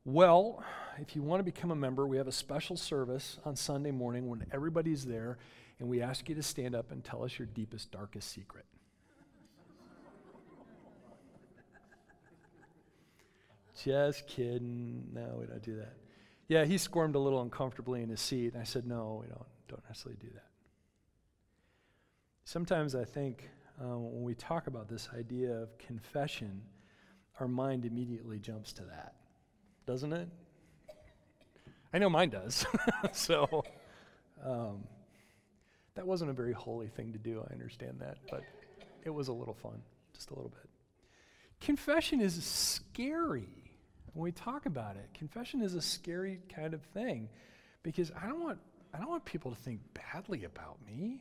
well, 0.04 0.62
if 0.98 1.16
you 1.16 1.22
want 1.22 1.40
to 1.40 1.44
become 1.44 1.70
a 1.70 1.76
member, 1.76 2.06
we 2.06 2.18
have 2.18 2.28
a 2.28 2.32
special 2.32 2.76
service 2.76 3.38
on 3.44 3.56
Sunday 3.56 3.90
morning 3.90 4.28
when 4.28 4.44
everybody's 4.52 5.06
there, 5.06 5.38
and 5.80 5.88
we 5.88 6.02
ask 6.02 6.28
you 6.28 6.34
to 6.34 6.42
stand 6.42 6.74
up 6.74 6.92
and 6.92 7.02
tell 7.02 7.24
us 7.24 7.38
your 7.38 7.46
deepest, 7.46 7.90
darkest 7.90 8.30
secret. 8.30 8.66
Just 13.82 14.26
kidding. 14.26 15.08
No, 15.14 15.38
we 15.40 15.46
don't 15.46 15.62
do 15.62 15.76
that. 15.76 15.94
Yeah, 16.48 16.64
he 16.64 16.78
squirmed 16.78 17.14
a 17.14 17.18
little 17.18 17.40
uncomfortably 17.40 18.02
in 18.02 18.08
his 18.08 18.20
seat. 18.20 18.52
And 18.52 18.60
I 18.60 18.64
said, 18.64 18.86
No, 18.86 19.22
we 19.22 19.28
don't, 19.28 19.46
don't 19.68 19.82
necessarily 19.88 20.18
do 20.20 20.28
that. 20.34 20.44
Sometimes 22.44 22.94
I 22.94 23.04
think 23.04 23.48
uh, 23.80 23.98
when 23.98 24.22
we 24.22 24.34
talk 24.34 24.66
about 24.66 24.88
this 24.88 25.08
idea 25.16 25.52
of 25.52 25.76
confession, 25.78 26.62
our 27.40 27.48
mind 27.48 27.84
immediately 27.84 28.38
jumps 28.38 28.72
to 28.74 28.82
that, 28.82 29.14
doesn't 29.86 30.12
it? 30.12 30.28
I 31.92 31.98
know 31.98 32.10
mine 32.10 32.30
does. 32.30 32.66
so 33.12 33.64
um, 34.44 34.84
that 35.94 36.06
wasn't 36.06 36.30
a 36.30 36.34
very 36.34 36.52
holy 36.52 36.88
thing 36.88 37.12
to 37.12 37.18
do, 37.18 37.44
I 37.48 37.52
understand 37.52 37.98
that, 38.00 38.18
but 38.30 38.42
it 39.04 39.10
was 39.10 39.28
a 39.28 39.32
little 39.32 39.54
fun, 39.54 39.80
just 40.12 40.30
a 40.30 40.34
little 40.34 40.50
bit. 40.50 40.68
Confession 41.60 42.20
is 42.20 42.42
scary 42.44 43.63
when 44.14 44.24
we 44.24 44.32
talk 44.32 44.66
about 44.66 44.96
it. 44.96 45.08
Confession 45.12 45.60
is 45.60 45.74
a 45.74 45.82
scary 45.82 46.40
kind 46.54 46.72
of 46.72 46.82
thing 46.82 47.28
because 47.82 48.10
I 48.20 48.26
don't 48.26 48.42
want 48.42 48.58
I 48.94 48.98
don't 48.98 49.08
want 49.08 49.24
people 49.24 49.50
to 49.50 49.56
think 49.56 49.80
badly 49.92 50.44
about 50.44 50.78
me, 50.86 51.20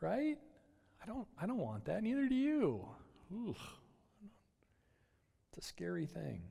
right? 0.00 0.36
I 1.02 1.06
don't 1.06 1.26
I 1.40 1.46
don't 1.46 1.58
want 1.58 1.86
that. 1.86 2.02
Neither 2.02 2.28
do 2.28 2.34
you. 2.34 2.84
It's 5.50 5.58
a 5.58 5.62
scary 5.62 6.06
thing. 6.06 6.42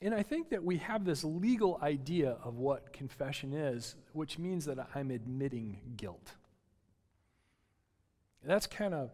And 0.00 0.14
I 0.14 0.22
think 0.22 0.50
that 0.50 0.62
we 0.62 0.76
have 0.78 1.04
this 1.04 1.24
legal 1.24 1.78
idea 1.82 2.36
of 2.44 2.58
what 2.58 2.92
confession 2.92 3.54
is, 3.54 3.94
which 4.12 4.38
means 4.38 4.66
that 4.66 4.78
I'm 4.94 5.10
admitting 5.10 5.80
guilt. 5.96 6.34
That's 8.44 8.66
kind 8.66 8.92
of 8.92 9.10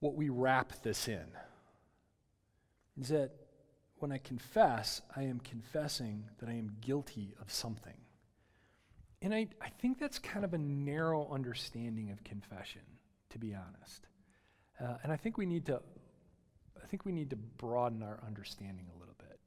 what 0.00 0.14
we 0.14 0.28
wrap 0.28 0.82
this 0.82 1.08
in. 1.08 1.24
Is 3.00 3.08
that 3.08 3.30
when 3.98 4.12
I 4.12 4.18
confess, 4.18 5.02
I 5.14 5.22
am 5.22 5.40
confessing 5.40 6.24
that 6.38 6.48
I 6.48 6.52
am 6.52 6.76
guilty 6.80 7.34
of 7.40 7.50
something. 7.50 7.96
And 9.22 9.34
I, 9.34 9.48
I 9.60 9.70
think 9.80 9.98
that's 9.98 10.18
kind 10.18 10.44
of 10.44 10.54
a 10.54 10.58
narrow 10.58 11.28
understanding 11.32 12.10
of 12.10 12.22
confession, 12.22 12.82
to 13.30 13.38
be 13.38 13.54
honest. 13.54 14.06
Uh, 14.80 14.98
and 15.02 15.10
I 15.12 15.16
think 15.16 15.38
we 15.38 15.46
need 15.46 15.66
to 15.66 15.80
I 16.86 16.88
think 16.88 17.04
we 17.04 17.10
need 17.10 17.30
to 17.30 17.36
broaden 17.36 18.00
our 18.04 18.20
understanding 18.24 18.86
a 18.94 18.98
little 19.00 19.16
bit. 19.18 19.40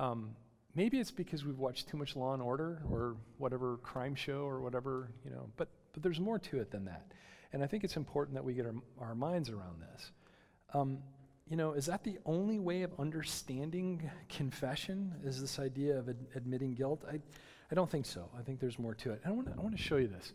Um, 0.00 0.34
maybe 0.74 0.98
it's 0.98 1.12
because 1.12 1.44
we've 1.44 1.58
watched 1.58 1.88
too 1.88 1.96
much 1.96 2.16
Law 2.16 2.34
and 2.34 2.42
Order 2.42 2.82
or 2.90 3.14
whatever 3.38 3.76
crime 3.76 4.16
show 4.16 4.40
or 4.40 4.60
whatever, 4.60 5.12
you 5.24 5.30
know, 5.30 5.48
but, 5.56 5.68
but 5.92 6.02
there's 6.02 6.18
more 6.18 6.36
to 6.40 6.58
it 6.58 6.72
than 6.72 6.84
that. 6.86 7.12
And 7.52 7.62
I 7.62 7.68
think 7.68 7.84
it's 7.84 7.96
important 7.96 8.34
that 8.34 8.42
we 8.42 8.54
get 8.54 8.66
our, 8.66 8.74
our 8.98 9.14
minds 9.14 9.50
around 9.50 9.82
this. 9.82 10.10
Um, 10.72 10.98
you 11.48 11.56
know, 11.56 11.72
is 11.72 11.86
that 11.86 12.04
the 12.04 12.18
only 12.24 12.58
way 12.58 12.82
of 12.82 12.92
understanding 12.98 14.10
confession? 14.28 15.12
Is 15.24 15.40
this 15.40 15.58
idea 15.58 15.98
of 15.98 16.08
ad- 16.08 16.26
admitting 16.34 16.74
guilt? 16.74 17.04
I, 17.10 17.20
I 17.70 17.74
don't 17.74 17.90
think 17.90 18.06
so. 18.06 18.30
I 18.38 18.42
think 18.42 18.60
there's 18.60 18.78
more 18.78 18.94
to 18.94 19.12
it. 19.12 19.20
I 19.24 19.30
want 19.30 19.48
to 19.48 19.54
I 19.58 19.62
wanna 19.62 19.76
show 19.76 19.96
you 19.96 20.08
this. 20.08 20.32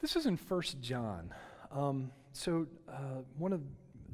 This 0.00 0.16
is 0.16 0.26
in 0.26 0.36
First 0.36 0.80
John. 0.80 1.32
Um, 1.70 2.10
so, 2.32 2.66
uh, 2.88 3.22
one 3.38 3.52
of 3.52 3.62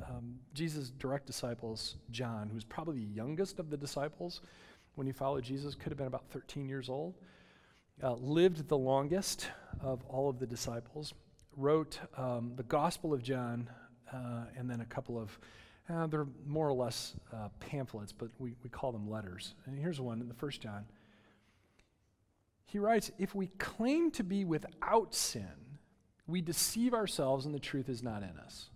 um, 0.09 0.39
Jesus' 0.55 0.91
direct 0.91 1.27
disciples, 1.27 1.97
John, 2.11 2.51
who's 2.53 2.65
probably 2.65 2.99
the 2.99 3.13
youngest 3.13 3.59
of 3.59 3.71
the 3.71 3.77
disciples 3.77 4.41
when 4.95 5.07
he 5.07 5.13
followed 5.13 5.45
Jesus, 5.45 5.75
could 5.75 5.91
have 5.91 5.99
been 5.99 6.07
about 6.07 6.25
13 6.31 6.69
years 6.69 6.89
old, 6.89 7.15
uh, 8.03 8.15
lived 8.15 8.69
the 8.69 8.77
longest 8.77 9.49
of 9.81 10.05
all 10.05 10.29
of 10.29 10.39
the 10.39 10.47
disciples, 10.47 11.15
wrote 11.57 11.99
um, 12.17 12.53
the 12.57 12.63
Gospel 12.63 13.13
of 13.13 13.23
John, 13.23 13.69
uh, 14.13 14.45
and 14.57 14.69
then 14.69 14.81
a 14.81 14.87
couple 14.87 15.19
of, 15.19 15.39
uh, 15.91 16.07
they're 16.07 16.27
more 16.47 16.69
or 16.69 16.73
less 16.73 17.15
uh, 17.33 17.49
pamphlets, 17.59 18.13
but 18.13 18.29
we, 18.39 18.55
we 18.63 18.71
call 18.71 18.93
them 18.93 19.11
letters. 19.11 19.55
And 19.67 19.79
here's 19.79 20.01
one 20.01 20.21
in 20.21 20.29
the 20.29 20.35
first 20.35 20.61
John. 20.61 20.85
He 22.67 22.79
writes, 22.79 23.11
If 23.19 23.35
we 23.35 23.49
claim 23.59 24.11
to 24.13 24.23
be 24.23 24.45
without 24.45 25.15
sin, 25.15 25.49
we 26.27 26.41
deceive 26.41 26.95
ourselves 26.95 27.47
and 27.47 27.55
the 27.55 27.59
truth 27.59 27.89
is 27.89 28.03
not 28.03 28.23
in 28.23 28.39
us. 28.39 28.71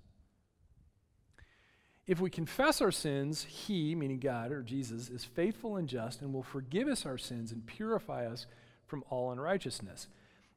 If 2.07 2.21
we 2.21 2.29
confess 2.29 2.81
our 2.81 2.91
sins, 2.91 3.45
He, 3.45 3.95
meaning 3.95 4.19
God 4.19 4.53
or 4.53 4.63
Jesus, 4.63 5.09
is 5.09 5.25
faithful 5.25 5.77
and 5.77 5.89
just 5.89 6.21
and 6.21 6.35
will 6.35 6.43
forgive 6.43 6.89
us 6.89 7.07
our 7.07 7.17
sins 7.17 7.51
and 7.53 7.65
purify 7.65 8.27
us 8.27 8.47
from 8.87 9.05
all 9.09 9.31
unrighteousness. 9.31 10.09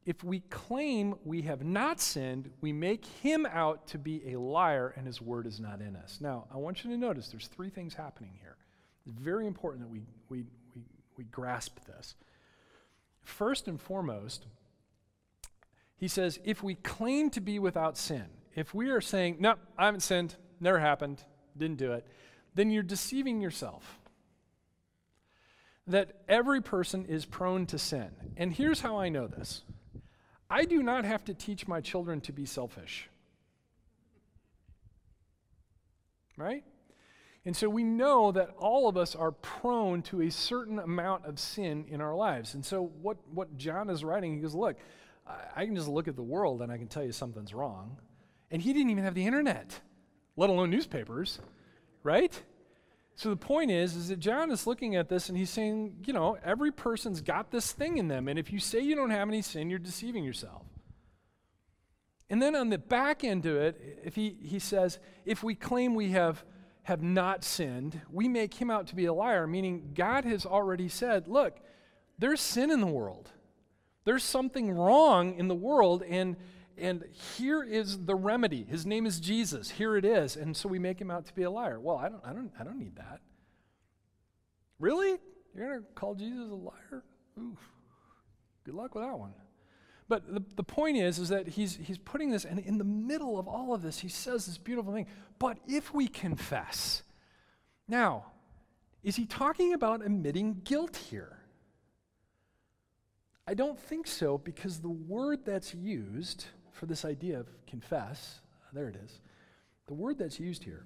If 0.07 0.23
we 0.23 0.39
claim 0.39 1.15
we 1.25 1.41
have 1.41 1.65
not 1.65 1.99
sinned, 1.99 2.49
we 2.61 2.71
make 2.71 3.05
Him 3.05 3.45
out 3.45 3.87
to 3.87 3.97
be 3.97 4.31
a 4.31 4.39
liar 4.39 4.93
and 4.95 5.05
His 5.05 5.21
word 5.21 5.45
is 5.45 5.59
not 5.59 5.81
in 5.81 5.97
us. 5.97 6.19
Now, 6.21 6.45
I 6.49 6.55
want 6.55 6.81
you 6.81 6.89
to 6.91 6.97
notice 6.97 7.27
there's 7.27 7.47
three 7.47 7.69
things 7.69 7.93
happening 7.93 8.31
here. 8.39 8.55
It's 9.05 9.19
very 9.19 9.45
important 9.45 9.83
that 9.83 9.91
we, 9.91 9.99
we, 10.29 10.45
we, 10.73 10.83
we 11.17 11.25
grasp 11.25 11.79
this. 11.85 12.15
First 13.21 13.67
and 13.67 13.81
foremost, 13.81 14.45
he 15.97 16.07
says, 16.07 16.39
if 16.45 16.63
we 16.63 16.75
claim 16.75 17.29
to 17.31 17.41
be 17.41 17.59
without 17.59 17.97
sin, 17.97 18.27
if 18.55 18.73
we 18.73 18.89
are 18.91 19.01
saying, 19.01 19.35
no, 19.41 19.55
I 19.77 19.87
haven't 19.87 20.03
sinned, 20.03 20.35
never 20.61 20.79
happened, 20.79 21.21
didn't 21.57 21.79
do 21.79 21.91
it, 21.91 22.07
then 22.55 22.71
you're 22.71 22.81
deceiving 22.81 23.41
yourself. 23.41 23.99
That 25.85 26.21
every 26.29 26.61
person 26.61 27.05
is 27.07 27.25
prone 27.25 27.65
to 27.65 27.77
sin. 27.77 28.11
And 28.37 28.53
here's 28.53 28.79
how 28.79 28.97
I 28.97 29.09
know 29.09 29.27
this 29.27 29.63
I 30.49 30.65
do 30.65 30.81
not 30.81 31.05
have 31.05 31.25
to 31.25 31.33
teach 31.33 31.67
my 31.67 31.81
children 31.81 32.21
to 32.21 32.31
be 32.31 32.45
selfish. 32.45 33.09
Right? 36.37 36.63
And 37.45 37.55
so 37.55 37.69
we 37.69 37.83
know 37.83 38.31
that 38.33 38.53
all 38.57 38.87
of 38.87 38.97
us 38.97 39.15
are 39.15 39.31
prone 39.31 40.01
to 40.03 40.21
a 40.21 40.29
certain 40.29 40.79
amount 40.79 41.25
of 41.25 41.39
sin 41.39 41.85
in 41.87 42.01
our 42.01 42.15
lives. 42.15 42.53
And 42.53 42.65
so 42.65 42.91
what, 43.01 43.17
what 43.33 43.57
John 43.57 43.89
is 43.89 44.03
writing, 44.03 44.35
he 44.35 44.41
goes, 44.41 44.53
Look, 44.53 44.77
I, 45.25 45.61
I 45.61 45.65
can 45.65 45.75
just 45.75 45.87
look 45.87 46.07
at 46.07 46.15
the 46.15 46.23
world 46.23 46.61
and 46.61 46.71
I 46.71 46.77
can 46.77 46.87
tell 46.87 47.03
you 47.03 47.11
something's 47.11 47.53
wrong. 47.53 47.97
And 48.51 48.61
he 48.61 48.73
didn't 48.73 48.91
even 48.91 49.03
have 49.03 49.15
the 49.15 49.25
internet 49.25 49.79
let 50.37 50.51
alone 50.51 50.69
newspapers, 50.69 51.39
right? 52.03 52.39
So 53.17 53.31
the 53.31 53.35
point 53.35 53.71
is, 53.71 53.95
is 53.95 54.09
that 54.09 54.19
John 54.19 54.51
is 54.51 54.67
looking 54.67 54.95
at 54.95 55.09
this 55.09 55.27
and 55.27 55.35
he's 55.35 55.49
saying, 55.49 56.03
you 56.05 56.13
know, 56.13 56.37
every 56.45 56.71
person's 56.71 57.19
got 57.19 57.49
this 57.49 57.71
thing 57.71 57.97
in 57.97 58.07
them, 58.07 58.27
and 58.27 58.37
if 58.37 58.53
you 58.53 58.59
say 58.59 58.79
you 58.79 58.95
don't 58.95 59.09
have 59.09 59.27
any 59.27 59.41
sin, 59.41 59.71
you're 59.71 59.79
deceiving 59.79 60.23
yourself. 60.23 60.61
And 62.29 62.39
then 62.39 62.55
on 62.55 62.69
the 62.69 62.77
back 62.77 63.23
end 63.23 63.47
of 63.47 63.55
it, 63.55 64.01
if 64.03 64.13
he, 64.13 64.37
he 64.39 64.59
says, 64.59 64.99
if 65.25 65.41
we 65.41 65.55
claim 65.55 65.95
we 65.95 66.11
have, 66.11 66.45
have 66.83 67.01
not 67.01 67.43
sinned, 67.43 67.99
we 68.11 68.27
make 68.27 68.53
him 68.53 68.69
out 68.69 68.85
to 68.87 68.95
be 68.95 69.05
a 69.05 69.13
liar, 69.13 69.47
meaning 69.47 69.93
God 69.95 70.23
has 70.23 70.45
already 70.45 70.87
said, 70.87 71.27
look, 71.27 71.57
there's 72.19 72.39
sin 72.39 72.69
in 72.69 72.81
the 72.81 72.85
world. 72.85 73.31
There's 74.05 74.23
something 74.23 74.69
wrong 74.69 75.33
in 75.39 75.47
the 75.47 75.55
world, 75.55 76.03
and 76.03 76.35
and 76.77 77.03
here 77.37 77.63
is 77.63 78.05
the 78.05 78.15
remedy. 78.15 78.63
His 78.63 78.85
name 78.85 79.05
is 79.05 79.19
Jesus. 79.19 79.71
Here 79.71 79.95
it 79.95 80.05
is. 80.05 80.35
And 80.35 80.55
so 80.55 80.69
we 80.69 80.79
make 80.79 80.99
him 80.99 81.11
out 81.11 81.25
to 81.25 81.33
be 81.33 81.43
a 81.43 81.49
liar. 81.49 81.79
Well, 81.79 81.97
I 81.97 82.09
don't, 82.09 82.21
I 82.25 82.33
don't, 82.33 82.51
I 82.59 82.63
don't 82.63 82.79
need 82.79 82.95
that. 82.97 83.21
Really? 84.79 85.17
You're 85.55 85.67
going 85.67 85.79
to 85.81 85.85
call 85.95 86.15
Jesus 86.15 86.49
a 86.51 86.55
liar? 86.55 87.03
Oof. 87.39 87.59
Good 88.63 88.75
luck 88.75 88.95
with 88.95 89.03
that 89.03 89.17
one. 89.17 89.33
But 90.09 90.33
the, 90.33 90.43
the 90.55 90.63
point 90.63 90.97
is, 90.97 91.19
is 91.19 91.29
that 91.29 91.47
he's, 91.47 91.75
he's 91.75 91.97
putting 91.97 92.29
this, 92.31 92.45
and 92.45 92.59
in 92.59 92.77
the 92.77 92.83
middle 92.83 93.37
of 93.37 93.47
all 93.47 93.73
of 93.73 93.81
this, 93.81 93.99
he 93.99 94.07
says 94.07 94.45
this 94.45 94.57
beautiful 94.57 94.93
thing. 94.93 95.07
But 95.39 95.57
if 95.67 95.93
we 95.93 96.07
confess, 96.07 97.03
now, 97.87 98.25
is 99.03 99.15
he 99.15 99.25
talking 99.25 99.73
about 99.73 100.05
admitting 100.05 100.61
guilt 100.63 100.95
here? 100.95 101.39
I 103.47 103.53
don't 103.53 103.79
think 103.79 104.07
so 104.07 104.37
because 104.37 104.79
the 104.79 104.89
word 104.89 105.45
that's 105.45 105.73
used 105.73 106.45
for 106.77 106.85
this 106.85 107.03
idea 107.03 107.39
of 107.39 107.47
confess, 107.65 108.39
there 108.71 108.87
it 108.87 108.95
is. 109.03 109.19
The 109.87 109.93
word 109.93 110.17
that's 110.19 110.39
used 110.39 110.63
here 110.63 110.85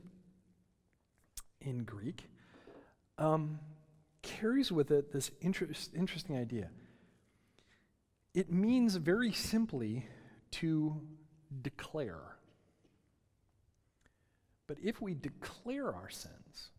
in 1.59 1.83
Greek 1.83 2.23
um, 3.17 3.59
carries 4.21 4.71
with 4.71 4.91
it 4.91 5.11
this 5.11 5.31
interest, 5.41 5.91
interesting 5.95 6.37
idea. 6.37 6.69
It 8.33 8.51
means 8.51 8.95
very 8.95 9.33
simply 9.33 10.05
to 10.51 11.01
declare. 11.61 12.37
But 14.67 14.77
if 14.81 15.01
we 15.01 15.13
declare 15.13 15.93
our 15.93 16.09
sins, 16.09 16.69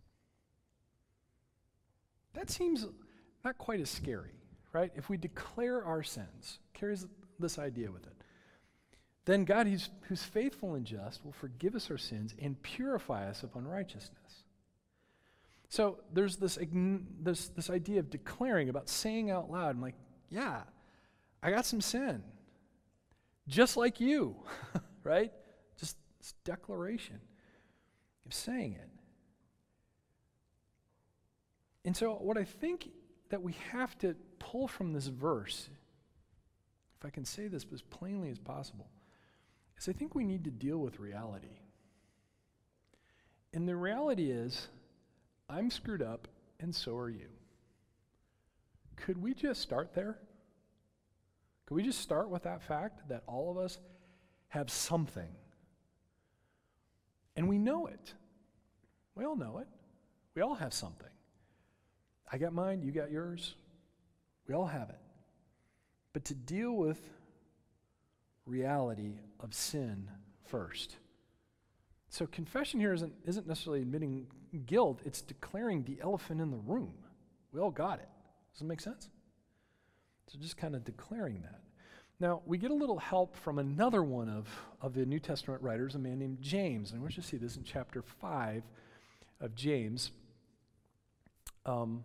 that 2.33 2.49
seems 2.49 2.87
not 3.45 3.59
quite 3.59 3.81
as 3.81 3.91
scary, 3.91 4.33
right? 4.73 4.91
If 4.97 5.11
we 5.11 5.19
declare 5.19 5.85
our 5.85 6.03
sins, 6.03 6.61
carries 6.73 7.07
this 7.39 7.59
idea 7.59 7.91
with 7.91 8.07
it. 8.07 8.12
Then 9.25 9.45
God, 9.45 9.67
who's, 9.67 9.89
who's 10.03 10.23
faithful 10.23 10.75
and 10.75 10.85
just, 10.85 11.25
will 11.25 11.33
forgive 11.33 11.77
us 11.77 11.91
our 11.91 11.99
sins 11.99 12.35
and 12.41 12.61
purify 12.63 13.29
us 13.29 13.43
of 13.43 13.55
unrighteousness. 13.55 14.45
So 15.69 16.01
there's 16.13 16.37
this, 16.37 16.59
this, 17.21 17.49
this 17.49 17.71
idea 17.71 18.01
of 18.01 18.11
declaring, 18.11 18.69
about 18.69 18.89
saying 18.89 19.31
out 19.31 19.51
loud, 19.51 19.77
I'm 19.77 19.81
like, 19.81 19.95
yeah, 20.29 20.63
I 21.43 21.51
got 21.51 21.65
some 21.65 21.81
sin. 21.81 22.23
Just 23.49 23.77
like 23.77 24.01
you, 24.01 24.37
right? 25.05 25.33
Just 25.79 25.97
this 26.19 26.35
declaration 26.45 27.21
of 28.27 28.35
saying 28.35 28.75
it. 28.75 28.89
And 31.85 31.97
so, 31.97 32.13
what 32.15 32.39
I 32.39 32.45
think 32.45 32.91
that 33.31 33.43
we 33.43 33.57
have 33.73 33.99
to 33.99 34.15
pull 34.39 34.69
from 34.69 34.93
this 34.93 35.07
verse, 35.07 35.69
if 36.99 37.05
I 37.05 37.11
can 37.11 37.25
say 37.25 37.49
this 37.49 37.67
as 37.73 37.83
plainly 37.83 38.31
as 38.31 38.39
possible, 38.39 38.89
is 39.83 39.89
I 39.89 39.93
think 39.93 40.15
we 40.15 40.25
need 40.25 40.45
to 40.45 40.51
deal 40.51 40.79
with 40.79 41.01
reality. 41.01 41.59
And 43.53 43.69
the 43.69 43.77
reality 43.77 44.31
is, 44.31 44.69
I'm 45.49 45.71
screwed 45.71 46.03
up, 46.03 46.29
and 46.61 46.75
so 46.75 46.97
are 46.97 47.11
you. 47.11 47.29
Could 48.97 49.21
we 49.21 49.35
just 49.35 49.61
start 49.61 49.93
there? 49.95 50.19
Could 51.67 51.75
we 51.75 51.83
just 51.83 52.01
start 52.01 52.31
with 52.31 52.45
that 52.45 52.63
fact 52.63 53.09
that 53.09 53.25
all 53.27 53.51
of 53.51 53.59
us 53.59 53.79
have 54.49 54.71
something? 54.71 55.29
And 57.35 57.49
we 57.49 57.59
know 57.59 57.87
it. 57.87 58.15
We 59.17 59.25
all 59.25 59.37
know 59.37 59.59
it. 59.59 59.67
We 60.35 60.43
all 60.43 60.55
have 60.55 60.73
something. 60.73 61.09
I 62.31 62.39
got 62.39 62.53
mine, 62.53 62.83
you 62.83 62.93
got 62.93 63.11
yours. 63.11 63.57
We 64.47 64.55
all 64.55 64.67
have 64.67 64.91
it. 64.91 65.01
But 66.13 66.25
to 66.27 66.35
deal 66.35 66.73
with 66.73 67.01
reality 68.47 69.19
of 69.41 69.55
sin 69.55 70.09
first. 70.47 70.97
So 72.09 72.27
confession 72.27 72.81
here 72.81 72.93
isn't, 72.93 73.13
isn't 73.25 73.47
necessarily 73.47 73.83
admitting 73.83 74.27
guilt, 74.67 75.01
it's 75.05 75.23
declaring 75.23 75.85
the 75.85 75.99
elephant 76.03 76.41
in 76.41 76.51
the 76.51 76.59
room. 76.59 76.95
We 77.53 77.61
all 77.61 77.71
got 77.71 77.99
it. 77.99 78.09
Does 78.53 78.61
that 78.61 78.67
make 78.67 78.81
sense? 78.81 79.09
So 80.27 80.39
just 80.39 80.57
kind 80.57 80.75
of 80.75 80.85
declaring 80.85 81.43
that. 81.43 81.61
Now, 82.21 82.43
we 82.47 82.59
get 82.59 82.71
a 82.71 82.75
little 82.75 82.99
help 82.99 83.37
from 83.37 83.59
another 83.59 84.03
one 84.03 84.29
of, 84.29 84.47
of 84.81 84.95
the 84.95 85.05
New 85.05 85.19
Testament 85.19 85.63
writers, 85.63 85.95
a 85.95 85.99
man 85.99 86.19
named 86.19 86.39
James. 86.41 86.93
And 86.93 87.03
you 87.03 87.09
to 87.09 87.23
see 87.23 87.37
this 87.37 87.57
in 87.57 87.65
chapter 87.65 88.03
5 88.03 88.63
of 89.41 89.55
James. 89.55 90.13
Um, 91.67 92.05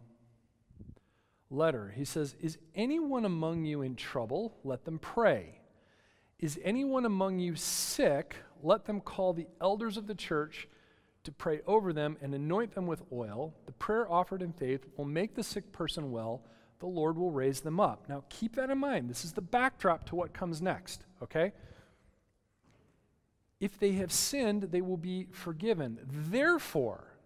letter. 1.49 1.93
He 1.95 2.05
says, 2.05 2.35
Is 2.39 2.57
anyone 2.75 3.25
among 3.25 3.65
you 3.65 3.81
in 3.81 3.95
trouble? 3.95 4.57
Let 4.63 4.85
them 4.85 4.99
pray. 4.99 5.59
Is 6.39 6.59
anyone 6.63 7.05
among 7.05 7.39
you 7.39 7.55
sick? 7.55 8.35
Let 8.61 8.85
them 8.85 9.01
call 9.01 9.33
the 9.33 9.47
elders 9.59 9.97
of 9.97 10.07
the 10.07 10.15
church 10.15 10.67
to 11.23 11.31
pray 11.31 11.61
over 11.67 11.91
them 11.93 12.17
and 12.21 12.33
anoint 12.33 12.73
them 12.73 12.87
with 12.87 13.01
oil. 13.11 13.53
The 13.65 13.73
prayer 13.73 14.09
offered 14.09 14.41
in 14.41 14.53
faith 14.53 14.85
will 14.95 15.05
make 15.05 15.35
the 15.35 15.43
sick 15.43 15.71
person 15.71 16.11
well. 16.11 16.43
The 16.79 16.85
Lord 16.85 17.17
will 17.17 17.31
raise 17.31 17.61
them 17.61 17.79
up. 17.79 18.07
Now, 18.07 18.23
keep 18.29 18.55
that 18.55 18.69
in 18.69 18.77
mind. 18.77 19.09
This 19.09 19.25
is 19.25 19.33
the 19.33 19.41
backdrop 19.41 20.05
to 20.05 20.15
what 20.15 20.33
comes 20.33 20.61
next, 20.61 21.03
okay? 21.23 21.53
If 23.59 23.79
they 23.79 23.93
have 23.93 24.11
sinned, 24.11 24.63
they 24.63 24.81
will 24.81 24.97
be 24.97 25.27
forgiven. 25.31 25.99
Therefore, 26.07 27.17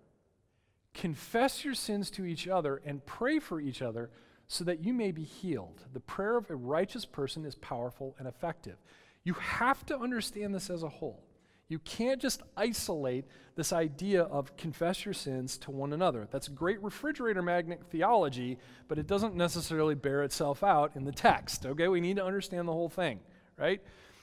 confess 0.94 1.66
your 1.66 1.74
sins 1.74 2.10
to 2.12 2.26
each 2.26 2.48
other 2.48 2.82
and 2.86 3.06
pray 3.06 3.40
for 3.40 3.60
each 3.60 3.82
other 3.82 4.10
so 4.48 4.64
that 4.64 4.84
you 4.84 4.94
may 4.94 5.12
be 5.12 5.24
healed. 5.24 5.86
The 5.94 6.00
prayer 6.00 6.38
of 6.38 6.50
a 6.50 6.56
righteous 6.56 7.06
person 7.06 7.46
is 7.46 7.56
powerful 7.56 8.16
and 8.20 8.28
effective. 8.28 8.78
You 9.24 9.34
have 9.34 9.86
to 9.88 9.98
understand 9.98 10.54
this 10.54 10.70
as 10.70 10.84
a 10.84 10.90
whole. 10.90 11.24
You 11.68 11.80
can't 11.80 12.22
just 12.22 12.42
isolate 12.58 13.26
this 13.56 13.72
idea 13.72 14.24
of 14.24 14.58
confess 14.58 15.06
your 15.06 15.14
sins 15.14 15.58
to 15.60 15.72
one 15.72 15.94
another. 15.94 16.28
That's 16.30 16.50
great 16.50 16.84
refrigerator 16.84 17.42
magnet 17.42 17.82
theology, 17.90 18.58
but 18.90 19.00
it 19.00 19.08
doesn't 19.08 19.36
necessarily 19.36 19.96
bear 19.96 20.24
itself 20.24 20.64
out 20.64 20.96
in 20.96 21.06
the 21.06 21.14
text. 21.14 21.66
Okay, 21.66 21.88
we 21.88 22.02
need 22.02 22.18
to 22.18 22.26
understand 22.26 22.68
the 22.68 22.74
whole 22.74 22.90
thing, 22.90 23.22
right? 23.58 23.82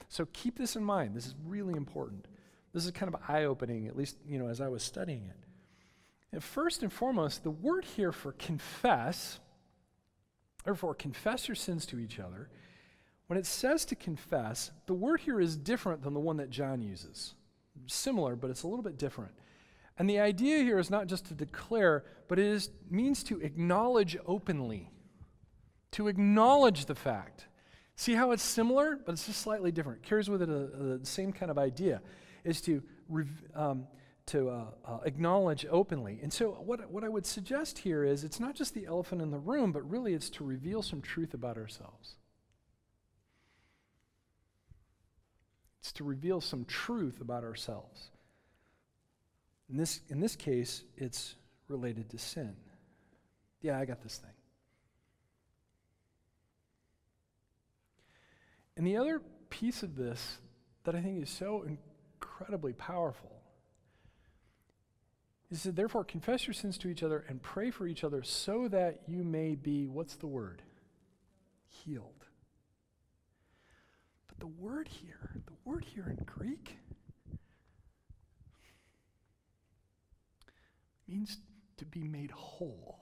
So 0.09 0.27
keep 0.33 0.59
this 0.59 0.77
in 0.77 0.85
mind. 0.85 1.15
This 1.15 1.27
is 1.27 1.35
really 1.47 1.75
important. 1.75 2.27
This 2.75 2.85
is 2.85 2.91
kind 2.91 3.13
of 3.13 3.21
eye 3.29 3.45
opening, 3.45 3.89
at 3.89 3.97
least, 3.97 4.19
you 4.27 4.39
know, 4.39 4.49
as 4.49 4.61
I 4.61 4.69
was 4.69 4.83
studying 4.83 5.25
it. 5.25 5.37
And 6.33 6.45
first 6.45 6.83
and 6.83 6.93
foremost, 6.93 7.45
the 7.45 7.51
word 7.51 7.85
here 7.85 8.13
for 8.13 8.33
confess, 8.33 9.41
or 10.67 10.75
for 10.75 10.95
confess 10.95 11.49
your 11.49 11.55
sins 11.55 11.87
to 11.87 11.99
each 11.99 12.19
other, 12.19 12.51
when 13.29 13.39
it 13.39 13.47
says 13.47 13.85
to 13.87 13.95
confess, 13.95 14.71
the 14.87 14.95
word 14.95 15.21
here 15.21 15.41
is 15.41 15.57
different 15.57 16.03
than 16.03 16.15
the 16.15 16.21
one 16.21 16.39
that 16.39 16.51
John 16.51 16.83
uses. 16.83 17.35
Similar, 17.87 18.37
but 18.37 18.51
it's 18.51 18.65
a 18.65 18.67
little 18.67 18.83
bit 18.83 18.99
different. 18.99 19.33
And 19.99 20.09
the 20.09 20.21
idea 20.21 20.59
here 20.59 20.79
is 20.79 20.91
not 20.91 21.07
just 21.07 21.27
to 21.27 21.35
declare, 21.35 22.05
but 22.29 22.39
it 22.39 22.47
is, 22.47 22.71
means 22.91 23.23
to 23.25 23.41
acknowledge 23.41 24.17
openly. 24.27 24.91
To 25.93 26.09
acknowledge 26.09 26.87
the 26.87 26.95
fact. 26.95 27.47
See 27.97 28.15
how 28.15 28.31
it's 28.33 28.43
similar, 28.43 28.97
but 28.97 29.13
it's 29.13 29.27
just 29.27 29.41
slightly 29.41 29.73
different. 29.73 30.03
It 30.03 30.09
carries 30.09 30.31
with 30.31 30.43
it 30.43 30.49
the 30.49 31.01
same 31.03 31.33
kind 31.33 31.51
of 31.51 31.59
idea. 31.59 32.01
Is 32.45 32.61
to 32.63 32.83
um, 33.55 33.87
to 34.29 34.51
uh, 34.51 34.65
uh, 34.85 34.99
acknowledge 35.05 35.67
openly. 35.71 36.21
And 36.23 36.33
so, 36.33 36.51
what, 36.51 36.91
what 36.91 37.03
I 37.03 37.09
would 37.09 37.27
suggest 37.27 37.79
here 37.79 38.05
is 38.05 38.25
it's 38.25 38.39
not 38.39 38.55
just 38.55 38.75
the 38.75 38.87
elephant 38.87 39.23
in 39.23 39.31
the 39.31 39.39
room, 39.39 39.73
but 39.73 39.89
really 39.91 40.15
it's 40.15 40.31
to 40.31 40.45
reveal 40.45 40.83
some 40.83 41.01
truth 41.01 41.35
about 41.35 41.57
ourselves. 41.57 42.17
It's 45.81 45.93
to 45.93 46.05
reveal 46.05 46.41
some 46.41 46.65
truth 46.65 47.21
about 47.21 47.45
ourselves. 47.45 48.11
In 49.71 49.77
this, 49.77 50.01
in 50.09 50.21
this 50.21 50.35
case, 50.35 50.83
it's 50.97 51.35
related 51.69 52.09
to 52.11 52.19
sin. 52.19 52.57
Yeah, 53.61 53.79
I 53.79 53.85
got 53.85 54.03
this 54.03 54.17
thing. 54.17 54.31
And 58.77 58.87
the 58.87 58.97
other 58.97 59.21
piece 59.51 59.83
of 59.83 59.97
this 59.97 60.39
that 60.85 60.95
I 60.95 61.01
think 61.01 61.23
is 61.23 61.31
so 61.31 61.65
incredibly 61.65 62.73
powerful 62.73 63.43
is 65.51 65.63
said, 65.63 65.77
Therefore, 65.77 66.05
confess 66.05 66.47
your 66.47 66.55
sins 66.55 66.79
to 66.79 66.89
each 66.89 67.03
other 67.03 67.25
and 67.29 67.43
pray 67.43 67.71
for 67.71 67.87
each 67.87 68.05
other 68.05 68.23
so 68.23 68.69
that 68.69 69.01
you 69.07 69.25
may 69.25 69.55
be, 69.55 69.87
what's 69.87 70.17
the 70.17 70.27
word? 70.27 70.63
Healed. 71.69 72.25
But 74.29 74.39
the 74.39 74.47
word 74.47 74.89
here, 74.89 75.43
word 75.69 75.85
here 75.95 76.09
in 76.09 76.25
Greek 76.25 76.79
means 81.07 81.39
to 81.77 81.85
be 81.85 82.09
made 82.09 82.31
whole. 82.31 82.99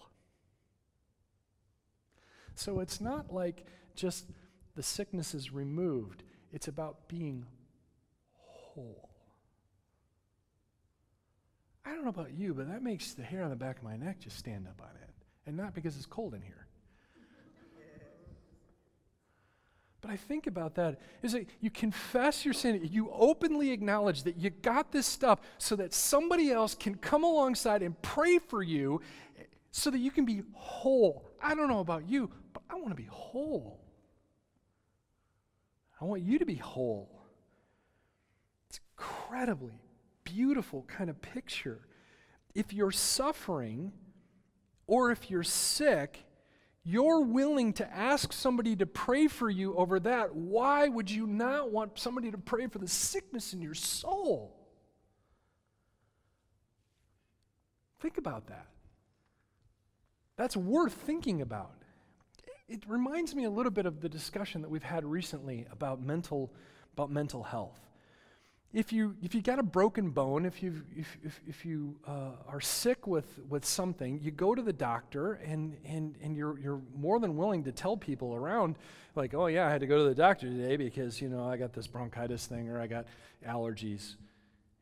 So 2.57 2.81
it's 2.81 3.01
not 3.01 3.33
like 3.33 3.67
just 3.95 4.27
the 4.75 4.83
sickness 4.83 5.33
is 5.33 5.53
removed, 5.53 6.25
it's 6.53 6.67
about 6.67 7.09
being 7.09 7.47
whole. 8.33 9.11
I 11.85 11.91
don't 11.91 12.03
know 12.03 12.11
about 12.11 12.35
you, 12.35 12.53
but 12.53 12.69
that 12.69 12.83
makes 12.83 13.13
the 13.15 13.23
hair 13.23 13.45
on 13.45 13.51
the 13.51 13.57
back 13.57 13.79
of 13.79 13.85
my 13.85 13.97
neck 13.97 14.19
just 14.21 14.39
stand 14.39 14.67
up 14.67 14.81
on 14.83 14.89
end. 15.01 15.13
And 15.47 15.57
not 15.57 15.73
because 15.73 15.97
it's 15.97 16.07
cold 16.07 16.35
in 16.35 16.43
here. 16.43 16.66
But 20.07 20.13
I 20.13 20.17
think 20.19 20.47
about 20.47 20.77
that 20.77 21.01
is 21.21 21.33
that 21.33 21.49
you 21.61 21.69
confess 21.69 22.45
your 22.45 22.55
sin, 22.55 22.89
you 22.93 23.11
openly 23.13 23.73
acknowledge 23.73 24.23
that 24.23 24.37
you 24.37 24.51
got 24.51 24.93
this 24.93 25.05
stuff 25.05 25.41
so 25.59 25.75
that 25.75 25.93
somebody 25.93 26.53
else 26.53 26.77
can 26.77 26.95
come 26.95 27.25
alongside 27.25 27.83
and 27.83 28.01
pray 28.03 28.39
for 28.39 28.63
you 28.63 29.01
so 29.73 29.91
that 29.91 29.99
you 29.99 30.13
can 30.13 30.25
be 30.25 30.43
whole. 30.53 31.29
I 31.43 31.57
don't 31.57 31.67
know 31.67 31.81
about 31.81 32.09
you, 32.09 32.31
but 32.53 32.63
I 32.71 32.77
want 32.77 32.91
to 32.91 32.95
be 32.95 33.09
whole. 33.11 33.81
I 36.01 36.05
want 36.05 36.23
you 36.23 36.39
to 36.39 36.47
be 36.47 36.55
whole. 36.55 37.11
It's 38.69 38.79
incredibly 38.97 39.81
beautiful 40.23 40.85
kind 40.87 41.11
of 41.11 41.21
picture. 41.21 41.81
If 42.55 42.73
you're 42.73 42.93
suffering 42.93 43.93
or 44.87 45.11
if 45.11 45.33
you're 45.33 45.43
sick, 45.43 46.23
you're 46.89 47.21
willing 47.21 47.73
to 47.75 47.93
ask 47.93 48.33
somebody 48.33 48.77
to 48.77 48.87
pray 48.87 49.27
for 49.27 49.51
you 49.51 49.75
over 49.75 49.99
that. 49.99 50.37
Why 50.37 50.87
would 50.87 51.11
you 51.11 51.27
not 51.27 51.73
want 51.73 51.99
somebody 51.99 52.31
to 52.31 52.39
pray 52.39 52.69
for 52.69 52.79
the 52.79 52.87
sickness 52.87 53.53
in 53.53 53.61
your 53.61 53.75
soul? 53.75 54.57
Think 57.99 58.19
about 58.19 58.47
that. 58.47 58.69
That's 60.37 60.57
worth 60.57 60.93
thinking 60.93 61.43
about. 61.43 61.73
It 62.69 62.85
reminds 62.87 63.35
me 63.35 63.45
a 63.45 63.51
little 63.51 63.73
bit 63.73 63.87
of 63.87 64.01
the 64.01 64.09
discussion 64.09 64.63
that 64.63 64.71
we've 64.71 64.83
had 64.83 65.05
recently 65.05 65.67
about 65.73 66.01
mental, 66.01 66.53
about 66.93 67.11
mental 67.11 67.43
health 67.43 67.86
if 68.77 68.93
you 68.93 69.17
if 69.23 69.35
you 69.35 69.41
got 69.41 69.59
a 69.59 69.63
broken 69.63 70.11
bone, 70.11 70.45
if 70.45 70.63
you 70.63 70.83
if 70.95 71.17
if, 71.25 71.41
if 71.49 71.65
you 71.65 71.97
uh, 72.07 72.33
are 72.47 72.61
sick 72.61 73.07
with 73.07 73.41
with 73.49 73.65
something, 73.65 74.21
you 74.23 74.31
go 74.31 74.55
to 74.55 74.61
the 74.61 74.73
doctor, 74.73 75.33
and 75.33 75.79
and 75.87 76.15
and 76.23 76.37
you're 76.37 76.59
you're 76.59 76.83
more 76.95 77.19
than 77.19 77.39
willing 77.39 77.65
to 77.65 77.73
tell 77.73 77.97
people 77.97 78.35
around, 78.35 78.77
like, 79.15 79.33
oh 79.33 79.47
yeah, 79.47 79.67
I 79.67 79.71
had 79.71 79.81
to 79.81 79.87
go 79.87 79.97
to 79.97 80.05
the 80.05 80.15
doctor 80.15 80.47
today 80.47 80.77
because 80.77 81.23
you 81.23 81.31
know 81.31 81.49
I 81.49 81.57
got 81.57 81.73
this 81.73 81.87
bronchitis 81.87 82.45
thing 82.45 82.69
or 82.69 82.79
I 82.79 82.87
got 82.87 83.07
allergies. 83.49 84.17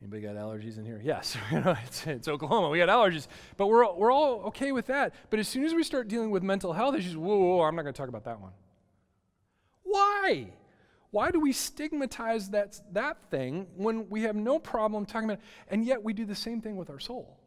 Anybody 0.02 0.22
got 0.22 0.34
allergies 0.34 0.76
in 0.76 0.84
here? 0.84 1.00
Yes, 1.02 1.36
it's, 1.52 2.04
it's 2.04 2.26
Oklahoma. 2.26 2.70
We 2.70 2.78
got 2.78 2.88
allergies, 2.88 3.28
but 3.56 3.68
we're 3.68 3.94
we're 3.94 4.12
all 4.12 4.40
okay 4.46 4.72
with 4.72 4.86
that. 4.86 5.14
But 5.30 5.38
as 5.38 5.46
soon 5.46 5.62
as 5.62 5.72
we 5.72 5.84
start 5.84 6.08
dealing 6.08 6.32
with 6.32 6.42
mental 6.42 6.72
health 6.72 6.96
issues, 6.96 7.16
whoa, 7.16 7.38
whoa, 7.38 7.56
whoa 7.58 7.62
I'm 7.62 7.76
not 7.76 7.82
going 7.82 7.94
to 7.94 7.98
talk 7.98 8.08
about 8.08 8.24
that 8.24 8.40
one. 8.40 8.50
Why? 9.84 10.48
Why 11.14 11.30
do 11.30 11.38
we 11.38 11.52
stigmatize 11.52 12.50
that, 12.50 12.80
that 12.90 13.30
thing 13.30 13.68
when 13.76 14.08
we 14.10 14.22
have 14.22 14.34
no 14.34 14.58
problem 14.58 15.06
talking 15.06 15.30
about 15.30 15.38
it, 15.38 15.44
and 15.68 15.84
yet 15.84 16.02
we 16.02 16.12
do 16.12 16.24
the 16.24 16.34
same 16.34 16.60
thing 16.60 16.76
with 16.76 16.90
our 16.90 16.98
soul? 16.98 17.38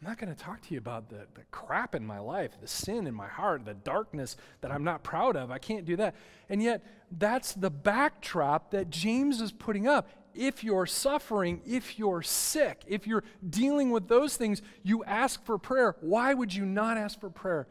I'm 0.00 0.08
not 0.08 0.16
going 0.16 0.34
to 0.34 0.42
talk 0.42 0.62
to 0.62 0.72
you 0.72 0.78
about 0.78 1.10
the, 1.10 1.26
the 1.34 1.42
crap 1.50 1.94
in 1.94 2.06
my 2.06 2.18
life, 2.18 2.52
the 2.58 2.66
sin 2.66 3.06
in 3.06 3.12
my 3.12 3.28
heart, 3.28 3.66
the 3.66 3.74
darkness 3.74 4.38
that 4.62 4.72
I'm 4.72 4.84
not 4.84 5.02
proud 5.02 5.36
of. 5.36 5.50
I 5.50 5.58
can't 5.58 5.84
do 5.84 5.96
that. 5.96 6.14
And 6.48 6.62
yet, 6.62 6.82
that's 7.12 7.52
the 7.52 7.68
backdrop 7.68 8.70
that 8.70 8.88
James 8.88 9.42
is 9.42 9.52
putting 9.52 9.86
up. 9.86 10.08
If 10.34 10.64
you're 10.64 10.86
suffering, 10.86 11.60
if 11.66 11.98
you're 11.98 12.22
sick, 12.22 12.84
if 12.86 13.06
you're 13.06 13.24
dealing 13.50 13.90
with 13.90 14.08
those 14.08 14.38
things, 14.38 14.62
you 14.82 15.04
ask 15.04 15.44
for 15.44 15.58
prayer. 15.58 15.94
Why 16.00 16.32
would 16.32 16.54
you 16.54 16.64
not 16.64 16.96
ask 16.96 17.20
for 17.20 17.28
prayer 17.28 17.68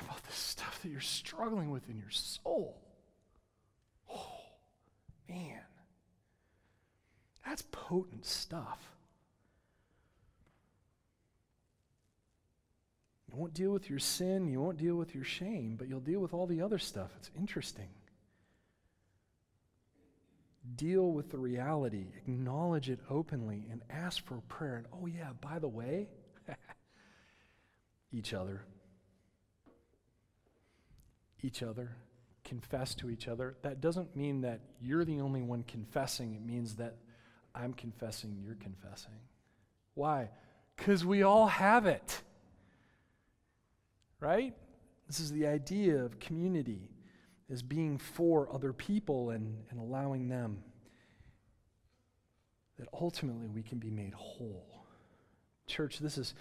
about 0.00 0.22
the 0.22 0.32
stuff 0.32 0.80
that 0.82 0.88
you're 0.88 1.00
struggling 1.00 1.72
with 1.72 1.90
in 1.90 1.98
your 1.98 2.10
soul? 2.10 2.80
Man, 5.28 5.60
that's 7.44 7.62
potent 7.70 8.24
stuff. 8.24 8.78
You 13.30 13.36
won't 13.36 13.52
deal 13.52 13.70
with 13.70 13.90
your 13.90 13.98
sin, 13.98 14.48
you 14.48 14.60
won't 14.60 14.78
deal 14.78 14.96
with 14.96 15.14
your 15.14 15.24
shame, 15.24 15.76
but 15.78 15.88
you'll 15.88 16.00
deal 16.00 16.20
with 16.20 16.32
all 16.32 16.46
the 16.46 16.62
other 16.62 16.78
stuff. 16.78 17.10
It's 17.18 17.30
interesting. 17.38 17.90
Deal 20.76 21.12
with 21.12 21.30
the 21.30 21.38
reality, 21.38 22.06
acknowledge 22.16 22.90
it 22.90 23.00
openly, 23.08 23.66
and 23.70 23.82
ask 23.90 24.24
for 24.24 24.40
prayer. 24.48 24.76
And 24.76 24.86
oh, 24.92 25.06
yeah, 25.06 25.30
by 25.40 25.58
the 25.58 25.68
way, 25.68 26.08
each 28.12 28.32
other. 28.32 28.62
Each 31.42 31.62
other. 31.62 31.96
Confess 32.48 32.94
to 32.94 33.10
each 33.10 33.28
other. 33.28 33.56
That 33.60 33.82
doesn't 33.82 34.16
mean 34.16 34.40
that 34.40 34.60
you're 34.80 35.04
the 35.04 35.20
only 35.20 35.42
one 35.42 35.64
confessing, 35.64 36.34
it 36.34 36.42
means 36.42 36.76
that 36.76 36.96
I'm 37.54 37.74
confessing, 37.74 38.38
you're 38.42 38.54
confessing. 38.54 39.18
Why? 39.92 40.30
Because 40.74 41.04
we 41.04 41.24
all 41.24 41.46
have 41.46 41.84
it. 41.84 42.22
Right? 44.18 44.54
This 45.06 45.20
is 45.20 45.30
the 45.30 45.46
idea 45.46 46.02
of 46.02 46.18
community 46.20 46.88
as 47.50 47.62
being 47.62 47.98
for 47.98 48.50
other 48.50 48.72
people 48.72 49.30
and, 49.30 49.58
and 49.70 49.78
allowing 49.78 50.28
them 50.28 50.62
that 52.78 52.88
ultimately 52.98 53.48
we 53.48 53.62
can 53.62 53.78
be 53.78 53.90
made 53.90 54.14
whole. 54.14 54.86
Church, 55.66 55.98
this 55.98 56.16
is, 56.16 56.32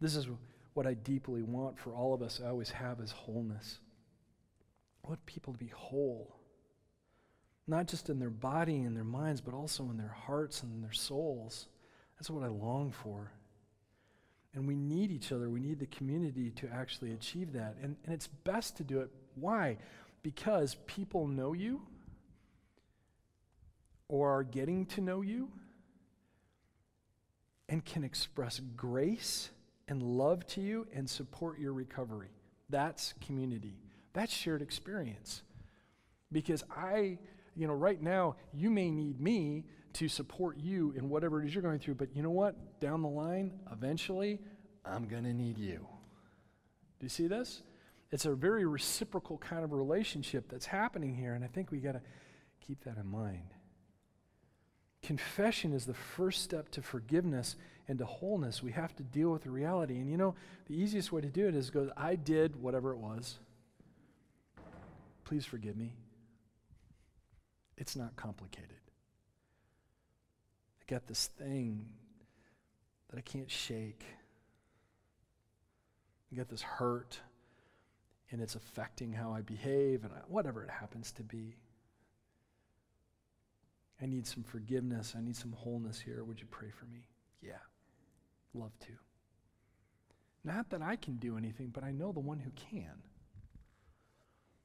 this 0.00 0.14
is 0.14 0.28
what 0.74 0.86
I 0.86 0.94
deeply 0.94 1.42
want 1.42 1.80
for 1.80 1.92
all 1.94 2.14
of 2.14 2.22
us. 2.22 2.40
I 2.44 2.48
always 2.48 2.70
have 2.70 3.00
is 3.00 3.10
wholeness. 3.10 3.80
I 5.08 5.12
want 5.12 5.24
people 5.24 5.54
to 5.54 5.58
be 5.58 5.68
whole, 5.68 6.36
not 7.66 7.86
just 7.86 8.10
in 8.10 8.18
their 8.18 8.28
body 8.28 8.82
and 8.82 8.94
their 8.94 9.04
minds, 9.04 9.40
but 9.40 9.54
also 9.54 9.84
in 9.84 9.96
their 9.96 10.14
hearts 10.26 10.62
and 10.62 10.84
their 10.84 10.92
souls. 10.92 11.68
That's 12.16 12.28
what 12.28 12.44
I 12.44 12.48
long 12.48 12.92
for. 12.92 13.32
And 14.52 14.68
we 14.68 14.76
need 14.76 15.10
each 15.10 15.32
other. 15.32 15.48
We 15.48 15.60
need 15.60 15.78
the 15.78 15.86
community 15.86 16.50
to 16.56 16.68
actually 16.70 17.14
achieve 17.14 17.54
that. 17.54 17.76
And, 17.82 17.96
and 18.04 18.14
it's 18.14 18.26
best 18.26 18.76
to 18.76 18.84
do 18.84 19.00
it. 19.00 19.08
Why? 19.34 19.78
Because 20.22 20.76
people 20.86 21.26
know 21.26 21.54
you 21.54 21.80
or 24.08 24.30
are 24.30 24.42
getting 24.44 24.84
to 24.86 25.00
know 25.00 25.22
you 25.22 25.48
and 27.66 27.82
can 27.82 28.04
express 28.04 28.60
grace 28.76 29.48
and 29.88 30.02
love 30.02 30.46
to 30.48 30.60
you 30.60 30.86
and 30.94 31.08
support 31.08 31.58
your 31.58 31.72
recovery. 31.72 32.28
That's 32.68 33.14
community. 33.24 33.78
That's 34.12 34.32
shared 34.32 34.62
experience. 34.62 35.42
Because 36.30 36.64
I, 36.74 37.18
you 37.56 37.66
know, 37.66 37.74
right 37.74 38.00
now, 38.00 38.36
you 38.52 38.70
may 38.70 38.90
need 38.90 39.20
me 39.20 39.64
to 39.94 40.08
support 40.08 40.58
you 40.58 40.92
in 40.96 41.08
whatever 41.08 41.42
it 41.42 41.46
is 41.46 41.54
you're 41.54 41.62
going 41.62 41.78
through, 41.78 41.94
but 41.94 42.14
you 42.14 42.22
know 42.22 42.30
what? 42.30 42.80
Down 42.80 43.02
the 43.02 43.08
line, 43.08 43.52
eventually, 43.72 44.38
I'm 44.84 45.08
going 45.08 45.24
to 45.24 45.32
need 45.32 45.58
you. 45.58 45.86
Do 46.98 47.04
you 47.04 47.08
see 47.08 47.26
this? 47.26 47.62
It's 48.10 48.24
a 48.24 48.34
very 48.34 48.64
reciprocal 48.64 49.38
kind 49.38 49.64
of 49.64 49.72
relationship 49.72 50.48
that's 50.48 50.66
happening 50.66 51.14
here, 51.14 51.34
and 51.34 51.44
I 51.44 51.48
think 51.48 51.70
we 51.70 51.78
got 51.78 51.92
to 51.92 52.02
keep 52.60 52.84
that 52.84 52.96
in 52.96 53.06
mind. 53.06 53.54
Confession 55.02 55.72
is 55.72 55.86
the 55.86 55.94
first 55.94 56.42
step 56.42 56.70
to 56.70 56.82
forgiveness 56.82 57.56
and 57.86 57.98
to 57.98 58.04
wholeness. 58.04 58.62
We 58.62 58.72
have 58.72 58.94
to 58.96 59.02
deal 59.02 59.30
with 59.30 59.42
the 59.42 59.50
reality. 59.50 59.98
And 59.98 60.10
you 60.10 60.16
know, 60.16 60.34
the 60.66 60.74
easiest 60.74 61.12
way 61.12 61.20
to 61.20 61.28
do 61.28 61.46
it 61.46 61.54
is 61.54 61.70
go, 61.70 61.90
I 61.96 62.16
did 62.16 62.60
whatever 62.60 62.92
it 62.92 62.98
was. 62.98 63.38
Please 65.28 65.44
forgive 65.44 65.76
me. 65.76 65.92
It's 67.76 67.94
not 67.94 68.16
complicated. 68.16 68.80
I 70.80 70.90
got 70.90 71.06
this 71.06 71.26
thing 71.26 71.84
that 73.10 73.18
I 73.18 73.20
can't 73.20 73.50
shake. 73.50 74.06
I 76.32 76.36
got 76.36 76.48
this 76.48 76.62
hurt, 76.62 77.20
and 78.30 78.40
it's 78.40 78.54
affecting 78.54 79.12
how 79.12 79.30
I 79.30 79.42
behave, 79.42 80.02
and 80.02 80.14
whatever 80.28 80.64
it 80.64 80.70
happens 80.70 81.12
to 81.12 81.22
be. 81.22 81.56
I 84.00 84.06
need 84.06 84.26
some 84.26 84.44
forgiveness. 84.44 85.12
I 85.14 85.20
need 85.20 85.36
some 85.36 85.52
wholeness 85.52 86.00
here. 86.00 86.24
Would 86.24 86.40
you 86.40 86.46
pray 86.50 86.70
for 86.70 86.86
me? 86.86 87.06
Yeah, 87.42 87.60
love 88.54 88.72
to. 88.78 88.92
Not 90.42 90.70
that 90.70 90.80
I 90.80 90.96
can 90.96 91.16
do 91.16 91.36
anything, 91.36 91.68
but 91.68 91.84
I 91.84 91.92
know 91.92 92.12
the 92.12 92.18
one 92.18 92.38
who 92.38 92.50
can. 92.52 93.02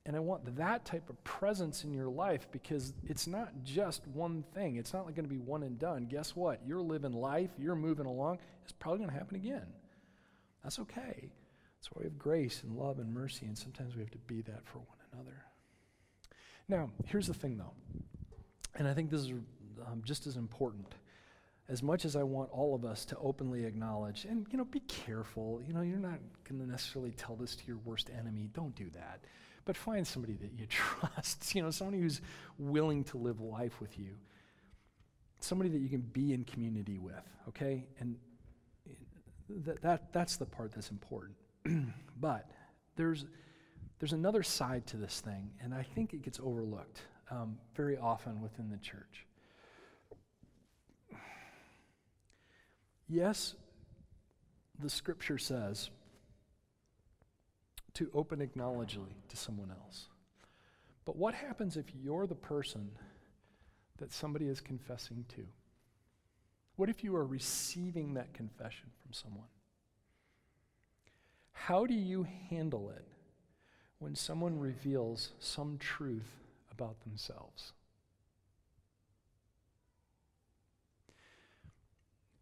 And 0.06 0.18
I 0.18 0.20
want 0.20 0.58
that 0.58 0.84
type 0.84 1.10
of 1.10 1.24
presence 1.24 1.86
in 1.86 1.94
your 1.94 2.10
life 2.10 2.48
because 2.52 2.94
it's 3.06 3.26
not 3.26 3.52
just 3.64 4.06
one 4.08 4.44
thing. 4.54 4.76
It's 4.76 4.94
not 4.94 5.06
like 5.06 5.16
going 5.16 5.28
to 5.28 5.34
be 5.34 5.40
one 5.40 5.64
and 5.64 5.80
done. 5.80 6.08
Guess 6.08 6.36
what? 6.36 6.60
You're 6.66 6.82
living 6.82 7.14
life, 7.14 7.52
you're 7.58 7.76
moving 7.76 8.06
along. 8.06 8.40
It's 8.64 8.74
probably 8.74 9.00
going 9.00 9.12
to 9.12 9.16
happen 9.16 9.38
again. 9.38 9.68
That's 10.62 10.80
okay. 10.80 11.32
That's 11.78 11.92
why 11.92 12.00
we 12.00 12.06
have 12.06 12.20
grace 12.20 12.64
and 12.64 12.78
love 12.78 13.00
and 13.00 13.14
mercy, 13.14 13.46
and 13.46 13.58
sometimes 13.58 13.96
we 13.96 14.02
have 14.02 14.12
to 14.12 14.18
be 14.20 14.42
that 14.42 14.66
for 14.66 14.80
one 14.80 14.98
another. 15.14 15.44
Now, 16.68 16.90
here's 17.06 17.28
the 17.28 17.34
thing 17.34 17.58
though, 17.58 17.74
and 18.76 18.88
I 18.88 18.94
think 18.94 19.10
this 19.10 19.22
is 19.22 19.32
um, 19.86 20.02
just 20.06 20.28
as 20.28 20.38
important. 20.38 20.96
As 21.70 21.82
much 21.82 22.04
as 22.04 22.18
I 22.18 22.24
want 22.24 22.50
all 22.52 22.76
of 22.76 22.84
us 22.84 23.06
to 23.06 23.18
openly 23.18 23.66
acknowledge, 23.66 24.26
and 24.26 24.46
you 24.52 24.58
know, 24.58 24.66
be 24.66 24.82
careful. 24.82 25.62
You 25.66 25.74
know, 25.74 25.82
you're 25.82 25.98
not 25.98 26.20
going 26.48 26.60
to 26.62 26.70
necessarily 26.70 27.12
tell 27.12 27.36
this 27.36 27.56
to 27.56 27.64
your 27.66 27.78
worst 27.86 28.10
enemy. 28.18 28.50
Don't 28.54 28.76
do 28.76 28.90
that 28.92 29.22
but 29.66 29.78
find 29.78 30.06
somebody 30.06 30.34
that 30.34 30.52
you 30.58 30.66
trust, 30.70 31.56
you 31.56 31.62
know, 31.62 31.72
somebody 31.72 32.02
who's 32.02 32.22
willing 32.58 33.04
to 33.06 33.18
live 33.18 33.40
life 33.40 33.80
with 33.80 33.98
you, 33.98 34.16
somebody 35.40 35.70
that 35.70 35.80
you 35.80 35.90
can 35.90 36.02
be 36.02 36.34
in 36.34 36.44
community 36.44 37.00
with, 37.00 37.24
okay? 37.48 37.88
And 38.00 38.18
that, 39.50 39.82
that, 39.82 40.14
that's 40.14 40.38
the 40.38 40.46
part 40.46 40.72
that's 40.74 40.92
important. 40.92 41.36
but 42.20 42.50
there's, 42.96 43.26
there's 44.00 44.14
another 44.14 44.44
side 44.44 44.86
to 44.88 44.98
this 44.98 45.22
thing, 45.22 45.52
and 45.62 45.74
I 45.74 45.84
think 45.84 46.14
it 46.14 46.22
gets 46.22 46.40
overlooked 46.40 47.02
um, 47.32 47.58
very 47.76 47.98
often 47.98 48.42
within 48.42 48.70
the 48.70 48.78
church. 48.78 49.26
Yes, 53.08 53.56
the 54.80 54.90
scripture 54.90 55.38
says 55.38 55.90
to 57.96 58.10
open 58.14 58.42
acknowledgingly 58.42 59.16
to 59.30 59.38
someone 59.38 59.72
else. 59.72 60.08
But 61.06 61.16
what 61.16 61.34
happens 61.34 61.78
if 61.78 61.86
you're 62.02 62.28
the 62.28 62.36
person 62.36 62.92
that 63.98 64.12
somebody 64.12 64.48
is 64.48 64.62
confessing 64.62 65.26
to? 65.36 65.46
What 66.76 66.90
if 66.90 67.04
you 67.04 67.16
are 67.16 67.26
receiving 67.26 68.16
that 68.16 68.34
confession 68.34 68.90
from 69.02 69.14
someone? 69.14 69.48
How 71.52 71.86
do 71.86 71.94
you 71.94 72.26
handle 72.50 72.90
it 72.90 73.08
when 74.00 74.16
someone 74.16 74.60
reveals 74.60 75.34
some 75.40 75.78
truth 75.78 76.42
about 76.72 77.00
themselves? 77.02 77.74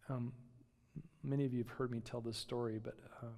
Um, 0.09 0.33
many 1.23 1.45
of 1.45 1.53
you 1.53 1.59
have 1.59 1.69
heard 1.69 1.91
me 1.91 1.99
tell 1.99 2.21
this 2.21 2.37
story, 2.37 2.79
but 2.83 2.95
um, 3.21 3.35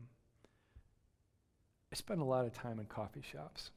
I 1.93 1.95
spent 1.95 2.21
a 2.21 2.25
lot 2.25 2.43
of 2.43 2.53
time 2.53 2.79
in 2.79 2.88
coffee 2.88 3.21
shops. 3.21 3.69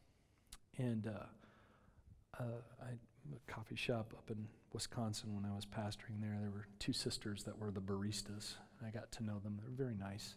And 0.78 1.06
uh, 1.06 2.40
uh, 2.40 2.44
I, 2.82 2.92
a 2.92 3.52
coffee 3.52 3.76
shop 3.76 4.14
up 4.16 4.30
in 4.30 4.46
Wisconsin 4.72 5.34
when 5.34 5.44
I 5.44 5.54
was 5.54 5.66
pastoring 5.66 6.22
there, 6.22 6.38
there 6.40 6.50
were 6.50 6.66
two 6.78 6.94
sisters 6.94 7.44
that 7.44 7.58
were 7.58 7.70
the 7.70 7.82
baristas. 7.82 8.54
I 8.82 8.88
got 8.88 9.12
to 9.12 9.22
know 9.22 9.38
them. 9.40 9.58
They 9.58 9.68
were 9.68 9.76
very 9.76 9.96
nice 9.96 10.36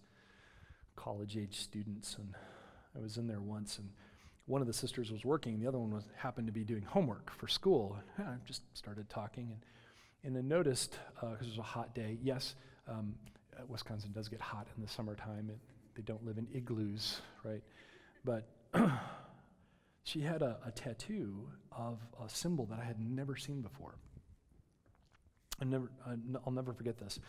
college 0.97 1.37
age 1.37 1.55
students. 1.57 2.17
And 2.19 2.35
I 2.97 2.99
was 2.99 3.15
in 3.15 3.27
there 3.27 3.39
once, 3.39 3.77
and 3.77 3.87
one 4.45 4.59
of 4.59 4.67
the 4.67 4.73
sisters 4.73 5.09
was 5.09 5.23
working, 5.23 5.57
the 5.61 5.67
other 5.67 5.79
one 5.79 5.91
was 5.91 6.03
happened 6.17 6.47
to 6.47 6.53
be 6.53 6.65
doing 6.65 6.83
homework 6.83 7.31
for 7.31 7.47
school. 7.47 7.97
And 8.17 8.27
I 8.27 8.35
just 8.45 8.63
started 8.73 9.09
talking, 9.09 9.53
and, 9.53 10.35
and 10.35 10.37
I 10.37 10.41
noticed, 10.41 10.99
because 11.13 11.31
uh, 11.31 11.45
it 11.45 11.49
was 11.51 11.59
a 11.59 11.61
hot 11.61 11.95
day, 11.95 12.17
yes, 12.21 12.55
um, 12.89 13.15
Wisconsin 13.69 14.11
does 14.11 14.27
get 14.27 14.41
hot 14.41 14.67
in 14.75 14.83
the 14.83 14.89
summertime. 14.89 15.49
It, 15.49 15.59
they 15.99 16.13
don't 16.13 16.25
live 16.25 16.37
in 16.37 16.47
igloos, 16.53 17.19
right? 17.43 17.61
But 18.23 18.47
she 20.03 20.21
had 20.21 20.41
a, 20.41 20.57
a 20.65 20.71
tattoo 20.71 21.49
of 21.73 21.99
a 22.23 22.29
symbol 22.29 22.65
that 22.67 22.79
I 22.79 22.85
had 22.85 23.01
never 23.01 23.35
seen 23.35 23.61
before. 23.61 23.95
I 25.61 25.65
never, 25.65 25.91
I'll 26.45 26.53
never 26.53 26.71
forget 26.71 26.97
this. 26.97 27.19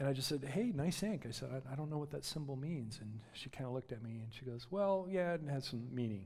And 0.00 0.08
I 0.08 0.12
just 0.12 0.26
said, 0.26 0.42
hey, 0.42 0.72
nice 0.74 1.04
ink. 1.04 1.24
I 1.26 1.30
said, 1.30 1.50
I, 1.52 1.72
I 1.72 1.76
don't 1.76 1.88
know 1.88 1.98
what 1.98 2.10
that 2.10 2.24
symbol 2.24 2.56
means. 2.56 2.98
And 3.00 3.20
she 3.32 3.48
kind 3.48 3.66
of 3.66 3.72
looked 3.72 3.92
at 3.92 4.02
me 4.02 4.22
and 4.24 4.34
she 4.34 4.44
goes, 4.44 4.66
well, 4.72 5.06
yeah, 5.08 5.34
it 5.34 5.42
has 5.48 5.66
some 5.66 5.86
meaning. 5.94 6.24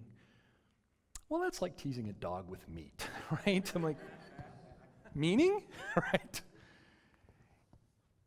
Well, 1.29 1.43
that's 1.43 1.61
like 1.61 1.77
teasing 1.77 2.09
a 2.09 2.15
dog 2.15 2.49
with 2.49 2.67
meat, 2.67 3.07
right? 3.47 3.71
I'm 3.75 3.83
like, 3.83 3.99
meaning? 5.15 5.65
right? 5.97 6.41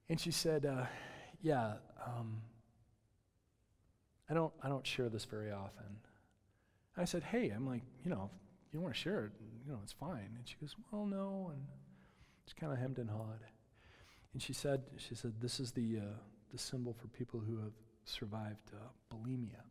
And 0.09 0.19
she 0.19 0.29
said, 0.29 0.67
uh, 0.67 0.85
yeah, 1.41 1.73
um, 2.05 2.37
I 4.33 4.35
don't, 4.35 4.53
I 4.63 4.67
don't 4.67 4.85
share 4.87 5.09
this 5.09 5.25
very 5.25 5.51
often. 5.51 5.85
I 6.97 7.05
said, 7.05 7.21
hey, 7.21 7.51
I'm 7.51 7.67
like, 7.67 7.83
you 8.03 8.09
know, 8.09 8.31
if 8.67 8.73
you 8.73 8.79
want 8.79 8.95
to 8.95 8.99
share 8.99 9.25
it, 9.25 9.31
you 9.63 9.71
know, 9.71 9.77
it's 9.83 9.93
fine. 9.93 10.31
And 10.35 10.41
she 10.43 10.55
goes, 10.59 10.75
well, 10.91 11.05
no. 11.05 11.51
And 11.53 11.61
she 12.47 12.55
kind 12.59 12.73
of 12.73 12.79
hemmed 12.79 12.97
and 12.97 13.11
hawed. 13.11 13.41
And 14.33 14.41
she 14.41 14.51
said, 14.51 14.81
she 14.97 15.13
said, 15.13 15.33
this 15.39 15.59
is 15.59 15.71
the, 15.73 15.99
uh, 15.99 16.15
the 16.51 16.57
symbol 16.57 16.95
for 16.99 17.09
people 17.09 17.41
who 17.41 17.59
have 17.59 17.73
survived 18.05 18.71
uh, 18.73 19.15
bulimia. 19.15 19.61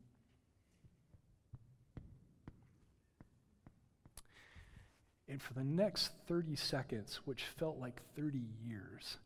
And 5.28 5.42
for 5.42 5.54
the 5.54 5.64
next 5.64 6.12
30 6.28 6.54
seconds, 6.54 7.18
which 7.24 7.42
felt 7.58 7.80
like 7.80 8.00
30 8.14 8.38
years, 8.64 9.16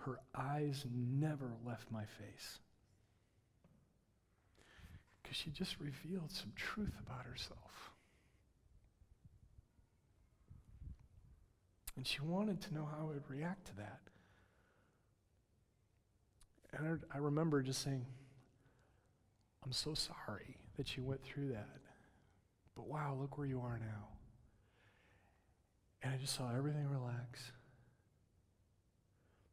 her 0.00 0.20
eyes 0.34 0.84
never 0.94 1.52
left 1.64 1.90
my 1.90 2.04
face. 2.04 2.58
Because 5.22 5.36
she 5.36 5.50
just 5.50 5.76
revealed 5.80 6.30
some 6.30 6.52
truth 6.56 6.94
about 7.06 7.24
herself. 7.24 7.92
And 11.96 12.06
she 12.06 12.20
wanted 12.22 12.60
to 12.62 12.74
know 12.74 12.88
how 12.90 13.02
I 13.02 13.06
would 13.06 13.28
react 13.28 13.66
to 13.66 13.76
that. 13.76 14.00
And 16.72 17.00
I, 17.12 17.16
I 17.16 17.18
remember 17.18 17.62
just 17.62 17.82
saying, 17.82 18.06
I'm 19.64 19.72
so 19.72 19.94
sorry 19.94 20.56
that 20.76 20.96
you 20.96 21.02
went 21.02 21.22
through 21.22 21.48
that. 21.48 21.68
But 22.74 22.88
wow, 22.88 23.16
look 23.20 23.36
where 23.36 23.46
you 23.46 23.60
are 23.60 23.78
now. 23.78 24.08
And 26.02 26.14
I 26.14 26.16
just 26.16 26.34
saw 26.34 26.50
everything 26.56 26.88
relax. 26.88 27.52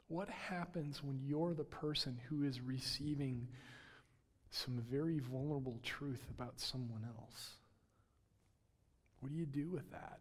What 0.08 0.30
happens 0.30 1.04
when 1.04 1.20
you're 1.22 1.54
the 1.54 1.66
person 1.66 2.18
who 2.30 2.44
is 2.44 2.62
receiving 2.62 3.50
some 4.52 4.82
very 4.90 5.20
vulnerable 5.20 5.80
truth 5.84 6.24
about 6.30 6.60
someone 6.60 7.06
else? 7.18 7.52
What 9.20 9.32
do 9.32 9.36
you 9.36 9.46
do 9.46 9.70
with 9.70 9.90
that? 9.92 10.20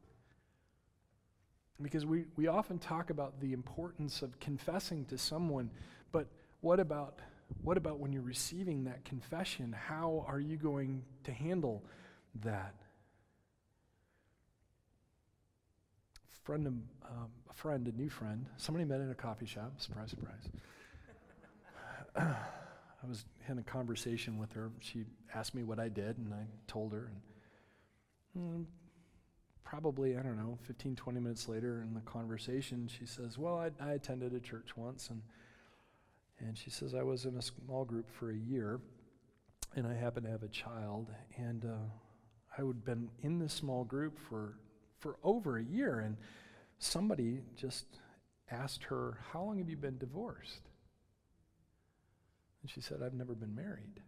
Because 1.80 2.06
we, 2.06 2.24
we 2.36 2.46
often 2.46 2.78
talk 2.78 3.10
about 3.10 3.40
the 3.40 3.52
importance 3.52 4.22
of 4.22 4.40
confessing 4.40 5.04
to 5.06 5.18
someone, 5.18 5.70
but 6.10 6.26
what 6.62 6.80
about, 6.80 7.18
what 7.62 7.76
about 7.76 7.98
when 7.98 8.12
you're 8.12 8.22
receiving 8.22 8.84
that 8.84 9.04
confession? 9.04 9.72
How 9.72 10.24
are 10.26 10.40
you 10.40 10.56
going 10.56 11.04
to 11.24 11.32
handle 11.32 11.84
that? 12.42 12.74
Friend, 16.44 16.66
um, 16.66 16.84
a 17.50 17.54
friend, 17.54 17.86
a 17.88 17.92
new 17.92 18.08
friend, 18.08 18.46
somebody 18.56 18.84
met 18.86 19.00
in 19.00 19.10
a 19.10 19.14
coffee 19.14 19.46
shop. 19.46 19.72
Surprise, 19.78 20.10
surprise. 20.10 20.48
I 23.02 23.06
was 23.06 23.24
in 23.48 23.58
a 23.58 23.62
conversation 23.62 24.38
with 24.38 24.52
her. 24.52 24.70
She 24.80 25.04
asked 25.34 25.54
me 25.54 25.62
what 25.62 25.78
I 25.78 25.88
did, 25.88 26.18
and 26.18 26.32
I 26.32 26.46
told 26.66 26.92
her. 26.92 27.10
And, 28.34 28.42
mm, 28.42 28.64
probably, 29.64 30.16
I 30.16 30.22
don't 30.22 30.36
know, 30.36 30.58
15, 30.62 30.96
20 30.96 31.20
minutes 31.20 31.48
later 31.48 31.82
in 31.82 31.94
the 31.94 32.00
conversation, 32.00 32.88
she 32.88 33.06
says, 33.06 33.38
Well, 33.38 33.58
I, 33.58 33.70
I 33.84 33.92
attended 33.92 34.32
a 34.32 34.40
church 34.40 34.76
once, 34.76 35.10
and 35.10 35.22
and 36.38 36.56
she 36.56 36.70
says, 36.70 36.94
I 36.94 37.02
was 37.02 37.24
in 37.24 37.36
a 37.36 37.42
small 37.42 37.84
group 37.84 38.10
for 38.10 38.30
a 38.30 38.36
year, 38.36 38.80
and 39.74 39.86
I 39.86 39.94
happened 39.94 40.26
to 40.26 40.32
have 40.32 40.42
a 40.42 40.48
child, 40.48 41.10
and 41.36 41.64
uh, 41.64 42.58
I 42.58 42.66
had 42.66 42.84
been 42.84 43.08
in 43.22 43.38
this 43.38 43.54
small 43.54 43.84
group 43.84 44.18
for, 44.18 44.58
for 44.98 45.16
over 45.24 45.58
a 45.58 45.64
year, 45.64 46.00
and 46.00 46.16
somebody 46.78 47.40
just 47.56 47.86
asked 48.50 48.84
her, 48.84 49.18
How 49.32 49.42
long 49.44 49.58
have 49.58 49.70
you 49.70 49.76
been 49.76 49.98
divorced? 49.98 50.68
And 52.66 52.70
she 52.72 52.80
said, 52.80 53.00
I've 53.00 53.14
never 53.14 53.32
been 53.32 53.54
married. 53.54 54.00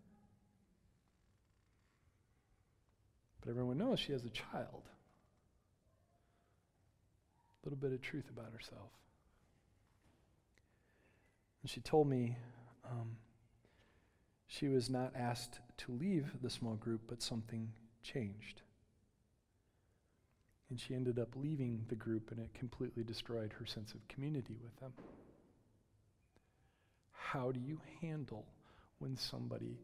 But 3.41 3.51
everyone 3.51 3.79
knows 3.79 4.01
she 4.01 4.11
has 4.11 4.25
a 4.25 4.31
child. 4.31 4.83
A 7.63 7.69
little 7.69 7.79
bit 7.79 7.93
of 7.93 8.01
truth 8.01 8.29
about 8.29 8.51
herself. 8.51 8.91
And 11.63 11.71
she 11.71 11.81
told 11.81 12.09
me 12.09 12.37
um, 12.85 13.19
she 14.49 14.67
was 14.67 14.91
not 14.91 15.13
asked 15.15 15.61
to 15.77 15.93
leave 15.93 16.33
the 16.43 16.51
small 16.51 16.75
group, 16.75 17.03
but 17.07 17.23
something 17.23 17.71
changed. 18.03 18.63
And 20.69 20.81
she 20.81 20.97
ended 20.97 21.21
up 21.21 21.29
leaving 21.37 21.85
the 21.89 21.95
group, 21.95 22.33
and 22.33 22.41
it 22.41 22.53
completely 22.55 23.05
destroyed 23.05 23.55
her 23.61 23.67
sense 23.67 23.95
of 23.95 24.09
community 24.09 24.57
with 24.61 24.75
them. 24.81 24.95
How 27.33 27.53
do 27.53 27.61
you 27.61 27.79
handle 28.01 28.47
when 29.01 29.15
somebody 29.15 29.77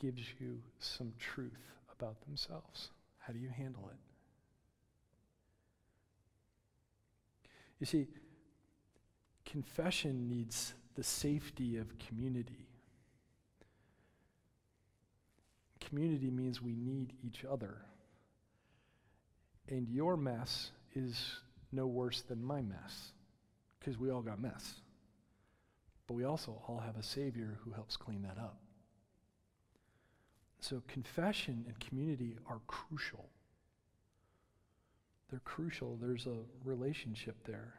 gives 0.00 0.22
you 0.40 0.58
some 0.78 1.12
truth 1.18 1.70
about 1.94 2.18
themselves? 2.22 2.88
How 3.18 3.34
do 3.34 3.38
you 3.38 3.50
handle 3.50 3.90
it? 3.90 3.98
You 7.78 7.84
see, 7.84 8.08
confession 9.44 10.30
needs 10.30 10.72
the 10.94 11.02
safety 11.02 11.76
of 11.76 11.88
community. 11.98 12.66
Community 15.78 16.30
means 16.30 16.62
we 16.62 16.74
need 16.74 17.12
each 17.22 17.44
other. 17.44 17.82
And 19.68 19.86
your 19.90 20.16
mess 20.16 20.70
is 20.94 21.22
no 21.70 21.86
worse 21.86 22.22
than 22.22 22.42
my 22.42 22.62
mess, 22.62 23.12
because 23.78 23.98
we 23.98 24.10
all 24.10 24.22
got 24.22 24.40
mess. 24.40 24.81
But 26.12 26.16
we 26.16 26.24
also 26.24 26.60
all 26.68 26.78
have 26.84 26.98
a 26.98 27.02
Savior 27.02 27.58
who 27.64 27.72
helps 27.72 27.96
clean 27.96 28.20
that 28.24 28.36
up. 28.36 28.60
So, 30.60 30.82
confession 30.86 31.64
and 31.66 31.80
community 31.80 32.36
are 32.46 32.60
crucial. 32.66 33.30
They're 35.30 35.40
crucial. 35.40 35.96
There's 35.96 36.26
a 36.26 36.40
relationship 36.64 37.36
there. 37.46 37.76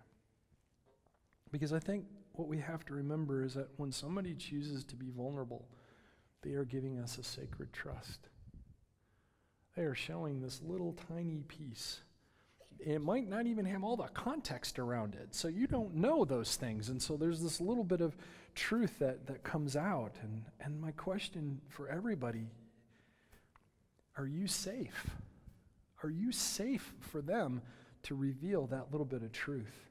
Because 1.51 1.73
I 1.73 1.77
think 1.77 2.05
what 2.31 2.47
we 2.47 2.57
have 2.57 2.83
to 2.85 2.95
remember 2.95 3.43
is 3.43 3.53
that 3.53 3.69
when 3.77 3.91
somebody 3.91 4.33
chooses 4.33 4.83
to 4.85 4.95
be 4.95 5.11
vulnerable, 5.15 5.67
they 6.41 6.53
are 6.53 6.65
giving 6.65 6.97
us 6.97 7.19
a 7.19 7.23
sacred 7.23 7.71
trust. 7.71 8.29
They 9.75 9.83
are 9.83 9.93
showing 9.93 10.41
this 10.41 10.59
little 10.63 10.97
tiny 11.07 11.43
piece. 11.47 12.01
It 12.79 13.01
might 13.01 13.29
not 13.29 13.45
even 13.45 13.65
have 13.65 13.83
all 13.83 13.95
the 13.95 14.07
context 14.07 14.79
around 14.79 15.15
it, 15.15 15.33
so 15.33 15.47
you 15.47 15.67
don't 15.67 15.95
know 15.95 16.25
those 16.25 16.55
things. 16.55 16.89
And 16.89 17.01
so 17.01 17.15
there's 17.15 17.41
this 17.41 17.61
little 17.61 17.83
bit 17.83 18.01
of 18.01 18.17
truth 18.55 18.99
that, 18.99 19.27
that 19.27 19.43
comes 19.43 19.75
out. 19.75 20.15
And, 20.21 20.43
and 20.59 20.81
my 20.81 20.91
question 20.91 21.61
for 21.69 21.87
everybody 21.87 22.47
are 24.17 24.27
you 24.27 24.45
safe? 24.47 25.09
Are 26.03 26.09
you 26.09 26.31
safe 26.31 26.93
for 26.99 27.21
them 27.21 27.61
to 28.03 28.13
reveal 28.13 28.67
that 28.67 28.91
little 28.91 29.05
bit 29.05 29.23
of 29.23 29.31
truth? 29.31 29.89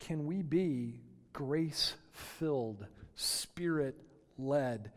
can 0.00 0.26
we 0.26 0.42
be 0.42 0.98
grace 1.32 1.94
filled, 2.10 2.84
spirit 3.14 3.96
led, 4.36 4.90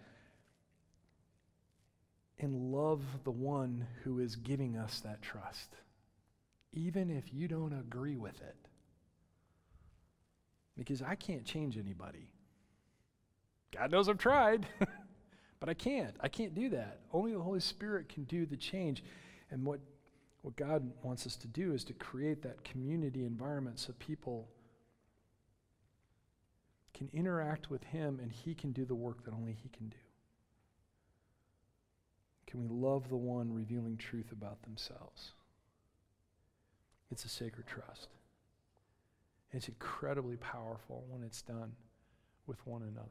and 2.40 2.74
love 2.74 3.02
the 3.24 3.32
one 3.32 3.88
who 4.04 4.20
is 4.20 4.36
giving 4.36 4.78
us 4.78 5.00
that 5.02 5.22
trust, 5.22 5.76
even 6.72 7.10
if 7.10 7.34
you 7.34 7.48
don't 7.48 7.74
agree 7.74 8.18
with 8.18 8.40
it? 8.42 8.56
Because 10.78 11.02
I 11.02 11.16
can't 11.16 11.46
change 11.46 11.78
anybody. 11.78 12.32
God 13.72 13.92
knows 13.92 14.10
I've 14.10 14.18
tried, 14.18 14.66
but 15.60 15.70
I 15.70 15.74
can't. 15.74 16.16
I 16.20 16.28
can't 16.28 16.54
do 16.54 16.70
that. 16.70 17.02
Only 17.12 17.34
the 17.34 17.42
Holy 17.42 17.60
Spirit 17.60 18.10
can 18.10 18.24
do 18.24 18.46
the 18.46 18.58
change. 18.58 19.04
And 19.52 19.66
what, 19.66 19.80
what 20.42 20.56
God 20.56 20.92
wants 21.04 21.26
us 21.26 21.36
to 21.38 21.48
do 21.48 21.74
is 21.74 21.84
to 21.86 21.94
create 21.94 22.42
that 22.44 22.64
community 22.64 23.24
environment 23.26 23.80
so 23.80 23.94
people 24.00 24.50
can 26.94 27.10
interact 27.14 27.70
with 27.70 27.84
Him 27.84 28.20
and 28.22 28.32
He 28.32 28.54
can 28.54 28.72
do 28.72 28.86
the 28.86 28.96
work 28.96 29.26
that 29.26 29.34
only 29.34 29.58
He 29.62 29.70
can 29.70 29.90
do? 29.90 29.98
Can 32.48 32.62
we 32.62 32.68
love 32.68 33.10
the 33.10 33.18
one 33.18 33.54
revealing 33.54 33.98
truth 33.98 34.32
about 34.32 34.62
themselves? 34.64 35.32
It's 37.12 37.26
a 37.26 37.30
sacred 37.30 37.68
trust. 37.68 38.10
It's 39.52 39.68
incredibly 39.68 40.38
powerful 40.38 41.06
when 41.10 41.24
it's 41.24 41.42
done 41.42 41.74
with 42.48 42.66
one 42.66 42.82
another. 42.82 43.10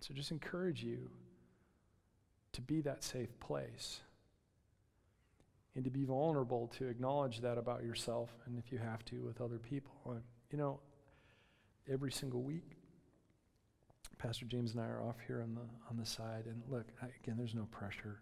So 0.00 0.14
just 0.14 0.30
encourage 0.30 0.82
you 0.82 1.10
to 2.52 2.60
be 2.60 2.80
that 2.82 3.02
safe 3.02 3.38
place 3.40 4.00
and 5.74 5.84
to 5.84 5.90
be 5.90 6.04
vulnerable 6.04 6.68
to 6.78 6.88
acknowledge 6.88 7.40
that 7.40 7.58
about 7.58 7.84
yourself 7.84 8.30
and 8.46 8.58
if 8.58 8.72
you 8.72 8.78
have 8.78 9.04
to 9.06 9.16
with 9.16 9.40
other 9.40 9.58
people. 9.58 9.92
You 10.50 10.58
know, 10.58 10.80
every 11.90 12.12
single 12.12 12.42
week. 12.42 12.77
Pastor 14.18 14.46
James 14.46 14.72
and 14.72 14.80
I 14.80 14.86
are 14.86 15.02
off 15.02 15.16
here 15.26 15.42
on 15.42 15.54
the 15.54 15.62
on 15.90 15.96
the 15.96 16.04
side, 16.04 16.44
and 16.46 16.62
look, 16.68 16.86
again, 17.22 17.36
there's 17.36 17.54
no 17.54 17.66
pressure. 17.70 18.20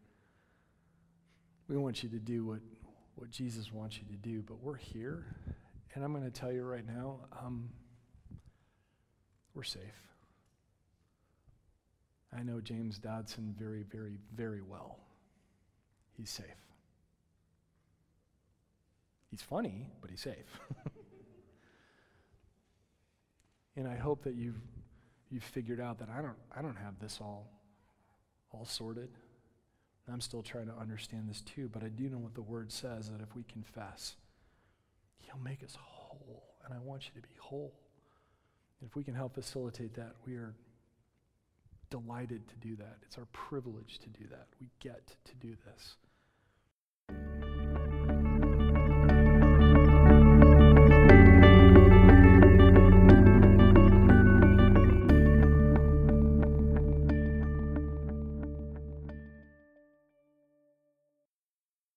We 1.69 1.77
want 1.77 2.03
you 2.03 2.09
to 2.11 2.19
do 2.19 2.45
what 2.45 2.61
what 3.15 3.31
Jesus 3.31 3.73
wants 3.73 3.97
you 3.97 4.05
to 4.05 4.17
do, 4.17 4.43
but 4.43 4.63
we're 4.63 4.77
here, 4.77 5.25
and 5.95 6.05
I'm 6.05 6.13
going 6.13 6.25
to 6.25 6.31
tell 6.31 6.53
you 6.53 6.65
right 6.65 6.87
now, 6.87 7.21
um, 7.43 7.71
we're 9.55 9.63
safe. 9.63 9.81
I 12.37 12.43
know 12.43 12.61
James 12.61 12.99
Dodson 12.99 13.55
very, 13.59 13.83
very, 13.83 14.19
very 14.35 14.61
well. 14.61 14.99
He's 16.13 16.29
safe. 16.31 16.45
He's 19.31 19.41
funny, 19.41 19.87
but 20.03 20.11
he's 20.11 20.21
safe. 20.21 20.61
And 23.77 23.87
I 23.87 23.95
hope 23.95 24.25
that 24.25 24.35
you've 24.35 24.61
you've 25.31 25.45
figured 25.45 25.81
out 25.81 25.99
that 25.99 26.09
I 26.09 26.23
don't, 26.23 26.37
I 26.57 26.63
don't 26.63 26.77
have 26.77 26.99
this 27.01 27.19
all, 27.21 27.51
all 28.53 28.65
sorted. 28.65 29.11
I'm 30.11 30.21
still 30.21 30.43
trying 30.43 30.67
to 30.67 30.75
understand 30.75 31.29
this 31.29 31.41
too, 31.41 31.69
but 31.73 31.83
I 31.83 31.89
do 31.89 32.09
know 32.09 32.19
what 32.19 32.35
the 32.35 32.43
word 32.43 32.71
says 32.71 33.11
that 33.11 33.21
if 33.21 33.35
we 33.35 33.43
confess, 33.43 34.15
He'll 35.19 35.43
make 35.43 35.65
us 35.65 35.77
whole. 35.81 36.45
And 36.65 36.73
I 36.73 36.79
want 36.79 37.07
you 37.07 37.21
to 37.21 37.27
be 37.27 37.35
whole. 37.41 37.75
And 38.81 38.89
if 38.89 38.95
we 38.95 39.03
can 39.03 39.15
help 39.15 39.35
facilitate 39.35 39.95
that, 39.95 40.13
we 40.25 40.35
are 40.37 40.55
delighted 41.91 42.47
to 42.49 42.57
do 42.57 42.77
that. 42.77 42.99
It's 43.03 43.19
our 43.19 43.27
privilege 43.33 43.99
to 43.99 44.09
do 44.09 44.27
that. 44.31 44.47
We 44.61 44.69
get 44.81 45.17
to 45.25 45.35
do 45.35 45.57
this. 45.67 45.97